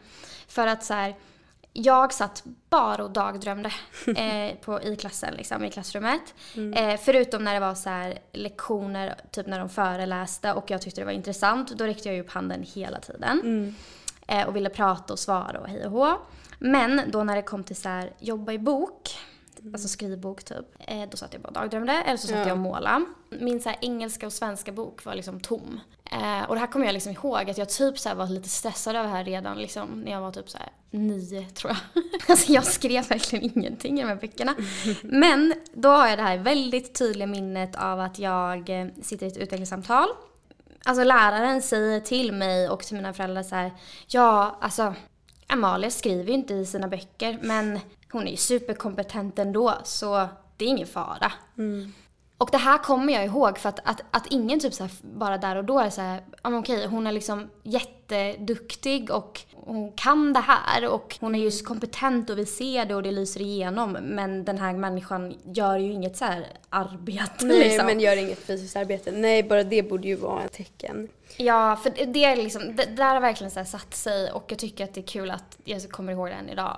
För 0.48 0.66
att 0.66 0.84
så 0.84 0.94
här, 0.94 1.14
jag 1.72 2.12
satt 2.12 2.42
bara 2.70 3.04
och 3.04 3.10
dagdrömde 3.10 3.72
eh, 4.16 4.56
på, 4.56 4.82
i 4.82 4.96
klassen, 4.96 5.34
liksom, 5.34 5.64
i 5.64 5.70
klassrummet. 5.70 6.34
Eh, 6.74 7.00
förutom 7.00 7.44
när 7.44 7.54
det 7.54 7.60
var 7.60 7.74
så 7.74 7.90
här, 7.90 8.18
lektioner, 8.32 9.14
typ 9.30 9.46
när 9.46 9.58
de 9.58 9.68
föreläste 9.68 10.52
och 10.52 10.70
jag 10.70 10.82
tyckte 10.82 11.00
det 11.00 11.04
var 11.04 11.12
intressant. 11.12 11.70
Då 11.70 11.84
räckte 11.84 12.08
jag 12.08 12.18
upp 12.18 12.30
handen 12.30 12.62
hela 12.74 13.00
tiden. 13.00 13.40
Mm. 13.40 13.74
Eh, 14.26 14.48
och 14.48 14.56
ville 14.56 14.70
prata 14.70 15.12
och 15.12 15.18
svara 15.18 15.60
och 15.60 15.68
hej 15.68 15.86
och 15.86 15.92
hå. 15.92 16.18
Men 16.58 17.02
då 17.10 17.24
när 17.24 17.36
det 17.36 17.42
kom 17.42 17.64
till 17.64 17.76
så 17.76 17.88
här, 17.88 18.12
jobba 18.18 18.52
i 18.52 18.58
bok, 18.58 19.18
alltså 19.72 19.88
skrivbok 19.88 20.44
typ, 20.44 20.66
eh, 20.78 21.08
då 21.10 21.16
satt 21.16 21.32
jag 21.32 21.42
bara 21.42 21.48
och 21.48 21.54
dagdrömde 21.54 21.92
eller 21.92 22.16
så 22.16 22.26
satt 22.26 22.36
Ja. 22.36 22.42
jag 22.42 22.52
och 22.52 22.58
målade. 22.58 23.04
Min 23.30 23.60
så 23.60 23.68
här, 23.68 23.78
engelska 23.80 24.26
och 24.26 24.32
svenska 24.32 24.72
bok 24.72 25.04
var 25.04 25.14
liksom 25.14 25.40
tom. 25.40 25.80
Eh, 26.12 26.42
och 26.48 26.54
det 26.54 26.60
här 26.60 26.66
kommer 26.66 26.86
jag 26.86 26.92
liksom 26.92 27.12
ihåg 27.12 27.50
att 27.50 27.58
jag 27.58 27.68
typ 27.68 27.98
så 27.98 28.08
här 28.08 28.16
var 28.16 28.26
lite 28.26 28.48
stressad 28.48 28.96
över 28.96 29.08
det 29.08 29.14
här 29.14 29.24
redan 29.24 29.58
liksom 29.58 30.00
när 30.00 30.12
jag 30.12 30.20
var 30.20 30.32
typ 30.32 30.50
så 30.50 30.58
här 30.58 30.68
nio 30.90 31.46
tror 31.46 31.72
jag. 31.72 32.04
alltså 32.28 32.52
jag 32.52 32.64
skrev 32.64 33.08
verkligen 33.08 33.50
ingenting 33.56 33.98
i 33.98 34.02
de 34.02 34.08
här 34.08 34.16
böckerna. 34.16 34.54
Men 35.02 35.54
då 35.74 35.88
har 35.88 36.08
jag 36.08 36.18
det 36.18 36.22
här 36.22 36.38
väldigt 36.38 36.94
tydliga 36.94 37.26
minnet 37.26 37.76
av 37.76 38.00
att 38.00 38.18
jag 38.18 38.80
eh, 38.80 38.86
sitter 39.02 39.26
i 39.26 39.28
ett 39.28 39.36
utvecklingssamtal 39.36 40.08
Alltså 40.84 41.04
läraren 41.04 41.62
säger 41.62 42.00
till 42.00 42.32
mig 42.32 42.68
och 42.68 42.80
till 42.80 42.96
mina 42.96 43.12
föräldrar 43.12 43.42
så 43.42 43.54
här, 43.54 43.72
ja 44.06 44.58
alltså 44.60 44.94
Amalia 45.46 45.90
skriver 45.90 46.24
ju 46.24 46.34
inte 46.34 46.54
i 46.54 46.66
sina 46.66 46.88
böcker 46.88 47.38
men 47.42 47.80
hon 48.12 48.26
är 48.26 48.30
ju 48.30 48.36
superkompetent 48.36 49.38
ändå 49.38 49.74
så 49.84 50.28
det 50.56 50.64
är 50.64 50.68
ingen 50.68 50.86
fara. 50.86 51.32
Mm. 51.58 51.92
Och 52.42 52.48
det 52.52 52.58
här 52.58 52.78
kommer 52.78 53.12
jag 53.12 53.24
ihåg 53.24 53.58
för 53.58 53.68
att, 53.68 53.78
att, 53.84 54.00
att 54.10 54.26
ingen 54.26 54.60
typ 54.60 54.74
så 54.74 54.88
bara 55.02 55.38
där 55.38 55.56
och 55.56 55.64
då 55.64 55.78
är 55.78 55.90
så 55.90 56.00
här, 56.00 56.22
ja 56.42 56.50
men 56.50 56.60
okej 56.60 56.86
hon 56.86 57.06
är 57.06 57.12
liksom 57.12 57.50
jätteduktig 57.62 59.10
och 59.10 59.40
hon 59.54 59.92
kan 59.92 60.32
det 60.32 60.40
här 60.40 60.88
och 60.88 61.16
hon 61.20 61.34
är 61.34 61.38
ju 61.38 61.50
så 61.50 61.64
kompetent 61.64 62.30
och 62.30 62.38
vi 62.38 62.46
ser 62.46 62.84
det 62.84 62.94
och 62.94 63.02
det 63.02 63.10
lyser 63.12 63.40
igenom 63.40 63.92
men 63.92 64.44
den 64.44 64.58
här 64.58 64.72
människan 64.72 65.34
gör 65.44 65.78
ju 65.78 65.92
inget 65.92 66.16
så 66.16 66.24
här 66.24 66.46
arbete 66.70 67.44
Nej 67.44 67.58
liksom. 67.58 67.86
men 67.86 68.00
gör 68.00 68.16
inget 68.16 68.38
fysiskt 68.38 68.76
arbete. 68.76 69.10
Nej 69.12 69.42
bara 69.42 69.64
det 69.64 69.82
borde 69.82 70.08
ju 70.08 70.16
vara 70.16 70.42
ett 70.42 70.52
tecken. 70.52 71.08
Ja, 71.36 71.76
för 71.82 72.06
det- 72.12 72.24
är 72.24 72.36
liksom, 72.36 72.76
det, 72.76 72.84
där 72.84 73.14
har 73.14 73.20
verkligen 73.20 73.50
så 73.50 73.64
satt 73.64 73.94
sig 73.94 74.32
och 74.32 74.44
jag 74.48 74.58
tycker 74.58 74.84
att 74.84 74.94
det 74.94 75.00
är 75.00 75.06
kul 75.06 75.30
att 75.30 75.58
jag 75.64 75.90
kommer 75.90 76.12
ihåg 76.12 76.28
det 76.28 76.34
än 76.34 76.48
idag. 76.48 76.76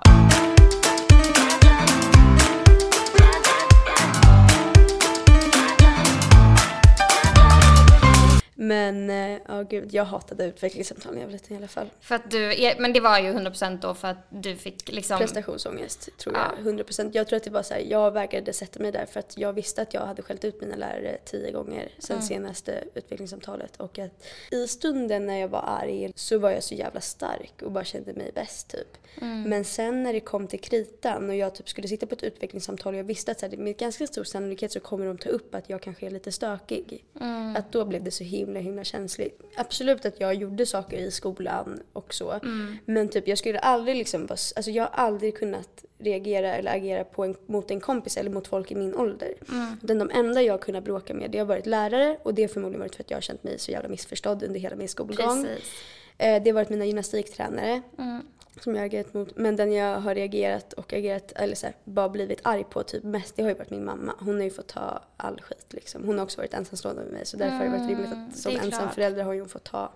Men 8.57 9.09
eh, 9.09 9.39
ja 9.47 9.61
gud, 9.61 9.93
jag 9.93 10.05
hatade 10.05 10.45
utvecklingssamtal 10.45 11.13
när 11.13 11.19
jag 11.21 11.27
var 11.27 11.33
liten 11.33 11.53
i 11.53 11.57
alla 11.57 11.67
fall. 11.67 11.89
För 12.01 12.15
att 12.15 12.31
du, 12.31 12.73
men 12.79 12.93
det 12.93 12.99
var 12.99 13.19
ju 13.19 13.33
100% 13.33 13.79
då 13.81 13.93
för 13.93 14.07
att 14.07 14.27
du 14.29 14.55
fick 14.55 14.91
liksom... 14.91 15.17
Prestationsångest 15.19 16.09
tror 16.17 16.35
jag, 16.35 16.51
Ja. 16.65 16.71
100%. 16.71 17.11
Jag 17.13 17.27
tror 17.27 17.37
att 17.37 17.43
det 17.43 17.49
var 17.49 17.63
så 17.63 17.73
här, 17.73 17.81
jag 17.81 18.11
vägrade 18.11 18.53
sätta 18.53 18.79
mig 18.79 18.91
där 18.91 19.05
för 19.05 19.19
att 19.19 19.37
jag 19.37 19.53
visste 19.53 19.81
att 19.81 19.93
jag 19.93 20.01
hade 20.01 20.21
skällt 20.21 20.45
ut 20.45 20.61
mina 20.61 20.75
lärare 20.75 21.17
tio 21.25 21.51
gånger 21.51 21.89
sen 21.99 22.15
Mm. 22.15 22.27
senaste 22.27 22.83
utvecklingssamtalet 22.95 23.75
och 23.77 23.99
att 23.99 24.25
i 24.51 24.67
stunden 24.67 25.25
när 25.25 25.37
jag 25.39 25.47
var 25.47 25.63
arg 25.81 26.11
så 26.15 26.37
var 26.37 26.51
jag 26.51 26.63
så 26.63 26.75
jävla 26.75 27.01
stark 27.01 27.53
och 27.61 27.71
bara 27.71 27.83
kände 27.83 28.13
mig 28.13 28.31
bäst 28.35 28.67
typ. 28.69 28.97
Mm. 29.21 29.49
Men 29.49 29.65
sen 29.65 30.03
när 30.03 30.13
det 30.13 30.19
kom 30.19 30.47
till 30.47 30.59
kritan 30.59 31.29
och 31.29 31.35
jag 31.35 31.55
typ 31.55 31.69
skulle 31.69 31.87
sitta 31.87 32.05
på 32.05 32.15
ett 32.15 32.23
utvecklingssamtal 32.23 32.93
och 32.93 32.99
jag 32.99 33.03
visste 33.03 33.31
att 33.31 33.39
så 33.39 33.45
här, 33.49 33.57
med 33.57 33.77
ganska 33.77 34.07
stor 34.07 34.23
sannolikhet 34.23 34.71
så 34.71 34.79
kommer 34.79 35.05
de 35.05 35.17
ta 35.17 35.29
upp 35.29 35.55
att 35.55 35.69
jag 35.69 35.81
kanske 35.81 36.05
är 36.05 36.09
lite 36.09 36.31
stökig. 36.31 37.05
Mm. 37.21 37.55
Att 37.55 37.71
då 37.71 37.85
blev 37.85 38.03
det 38.03 38.11
så 38.11 38.23
himla 38.23 38.44
himla 38.53 38.83
känsligt. 38.83 39.41
Absolut 39.55 40.05
att 40.05 40.19
jag 40.19 40.33
gjorde 40.33 40.65
saker 40.65 40.97
i 40.97 41.11
skolan 41.11 41.79
och 41.93 42.13
så. 42.13 42.31
Mm. 42.31 42.77
Men 42.85 43.09
typ 43.09 43.27
jag 43.27 43.37
skulle 43.37 43.59
aldrig 43.59 43.95
liksom 43.95 44.27
alltså 44.29 44.71
jag 44.71 44.83
har 44.83 44.91
aldrig 45.05 45.37
kunnat 45.37 45.85
reagera 45.97 46.55
eller 46.55 46.75
agera 46.75 47.03
på 47.03 47.23
en, 47.23 47.35
mot 47.45 47.71
en 47.71 47.79
kompis 47.79 48.17
eller 48.17 48.29
mot 48.29 48.47
folk 48.47 48.71
i 48.71 48.75
min 48.75 48.95
ålder. 48.95 49.33
Mm. 49.49 49.77
Den, 49.81 49.99
de 49.99 50.09
enda 50.13 50.41
jag 50.41 50.53
har 50.53 50.59
kunnat 50.59 50.83
bråka 50.83 51.13
med 51.13 51.31
det 51.31 51.37
har 51.37 51.45
varit 51.45 51.65
lärare 51.65 52.17
och 52.23 52.33
det 52.33 52.41
har 52.41 52.49
förmodligen 52.49 52.79
varit 52.79 52.95
för 52.95 53.03
att 53.03 53.11
jag 53.11 53.17
har 53.17 53.21
känt 53.21 53.43
mig 53.43 53.59
så 53.59 53.71
jävla 53.71 53.89
missförstådd 53.89 54.43
under 54.43 54.59
hela 54.59 54.75
min 54.75 54.89
skolgång. 54.89 55.43
Precis. 55.43 55.71
Eh, 56.17 56.43
det 56.43 56.49
har 56.49 56.55
varit 56.55 56.69
mina 56.69 56.85
gymnastiktränare 56.85 57.81
Mm. 57.97 58.21
Som 58.61 58.75
jag 58.75 58.81
har 58.81 58.85
agerat 58.85 59.13
mot. 59.13 59.37
Men 59.37 59.55
den 59.55 59.73
jag 59.73 59.99
har 59.99 60.15
reagerat 60.15 60.73
och 60.73 60.93
agerat, 60.93 61.31
eller 61.31 61.55
så 61.55 61.65
här, 61.65 61.75
bara 61.83 62.09
blivit 62.09 62.39
arg 62.43 62.63
på 62.63 62.83
typ 62.83 63.03
mest, 63.03 63.35
det 63.35 63.41
har 63.43 63.49
ju 63.49 63.55
varit 63.55 63.69
min 63.69 63.85
mamma. 63.85 64.13
Hon 64.19 64.35
har 64.35 64.43
ju 64.43 64.49
fått 64.51 64.67
ta 64.67 65.01
all 65.17 65.41
skit 65.41 65.65
liksom. 65.69 66.03
Hon 66.05 66.17
har 66.17 66.25
också 66.25 66.37
varit 66.37 66.53
ensamstående 66.53 67.03
med 67.03 67.13
mig 67.13 67.25
så 67.25 67.37
därför 67.37 67.55
har 67.55 67.65
det 67.65 67.71
varit 67.71 67.89
rimligt 67.89 68.11
Mm, 68.11 68.27
att 68.27 68.37
som 68.37 68.53
det 68.53 68.59
är 68.59 68.63
ensam 68.63 68.81
klart. 68.81 68.93
förälder 68.93 69.23
har 69.23 69.35
hon 69.35 69.49
fått 69.49 69.63
ta 69.63 69.91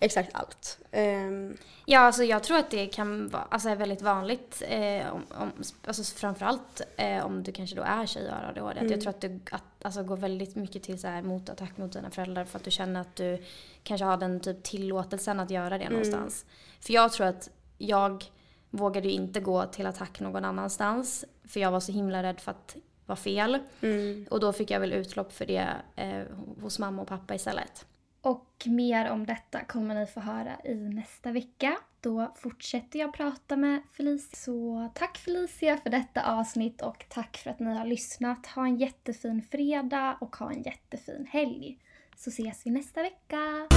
exakt 0.00 0.30
allt. 0.32 0.78
Ehm, 0.90 1.56
Ja, 1.86 2.00
alltså 2.00 2.24
jag 2.24 2.42
tror 2.42 2.58
att 2.58 2.70
det 2.70 2.86
kan 2.86 3.28
vara 3.28 3.42
alltså, 3.48 3.68
är 3.68 3.76
väldigt 3.76 4.02
vanligt, 4.02 4.62
eh, 4.68 5.12
om, 5.14 5.24
om, 5.30 5.52
alltså 5.84 6.02
framförallt 6.04 6.80
eh, 6.96 7.26
om 7.26 7.42
du 7.42 7.52
kanske 7.52 7.76
då 7.76 7.82
är 7.82 8.06
tjej 8.06 8.28
och 8.28 8.34
har 8.34 8.48
ADHD. 8.48 8.80
Mm. 8.80 8.92
jag 8.92 9.00
tror 9.00 9.10
att 9.10 9.20
du 9.20 9.40
att, 9.50 9.62
alltså, 9.82 10.02
går 10.02 10.16
väldigt 10.16 10.56
mycket 10.56 10.82
till 10.82 11.00
så 11.00 11.06
här, 11.08 11.22
motattack 11.22 11.76
mot 11.76 11.92
dina 11.92 12.10
föräldrar 12.10 12.44
för 12.44 12.58
att 12.58 12.64
du 12.64 12.70
känner 12.70 13.00
att 13.00 13.16
du 13.16 13.42
kanske 13.82 14.04
har 14.04 14.16
den 14.16 14.40
typ 14.40 14.62
tillåtelsen 14.62 15.40
att 15.40 15.50
göra 15.50 15.78
det 15.78 15.88
någonstans. 15.90 16.44
För 16.80 16.92
jag 16.92 17.12
tror 17.12 17.26
att 17.26 17.50
jag 17.82 18.24
vågade 18.70 19.08
ju 19.08 19.14
inte 19.14 19.40
gå 19.40 19.66
till 19.66 19.86
attack 19.86 20.20
någon 20.20 20.44
annanstans. 20.44 21.24
För 21.44 21.60
jag 21.60 21.70
var 21.70 21.80
så 21.80 21.92
himla 21.92 22.22
rädd 22.22 22.40
för 22.40 22.50
att 22.50 22.76
var 23.06 23.16
fel. 23.16 23.58
Mm. 23.80 24.26
Och 24.30 24.40
då 24.40 24.52
fick 24.52 24.70
jag 24.70 24.80
väl 24.80 24.92
utlopp 24.92 25.32
för 25.32 25.46
det 25.46 25.68
eh, 25.96 26.22
hos 26.62 26.78
mamma 26.78 27.02
och 27.02 27.08
pappa 27.08 27.34
istället. 27.34 27.86
Och 28.20 28.64
mer 28.66 29.10
om 29.10 29.26
detta 29.26 29.64
kommer 29.64 29.94
ni 29.94 30.06
få 30.06 30.20
höra 30.20 30.56
i 30.64 30.74
nästa 30.74 31.32
vecka. 31.32 31.76
Då 32.00 32.32
fortsätter 32.36 32.98
jag 32.98 33.14
prata 33.14 33.56
med 33.56 33.82
Felicia. 33.92 34.36
Så 34.36 34.88
tack 34.94 35.18
Felicia 35.18 35.76
för 35.76 35.90
detta 35.90 36.22
avsnitt 36.22 36.82
och 36.82 37.04
tack 37.08 37.36
för 37.36 37.50
att 37.50 37.60
ni 37.60 37.74
har 37.74 37.84
lyssnat. 37.84 38.46
Ha 38.46 38.66
en 38.66 38.76
jättefin 38.76 39.42
fredag 39.50 40.16
och 40.20 40.36
ha 40.36 40.52
en 40.52 40.62
jättefin 40.62 41.26
helg. 41.30 41.78
Så 42.16 42.30
ses 42.30 42.66
vi 42.66 42.70
nästa 42.70 43.02
vecka. 43.02 43.68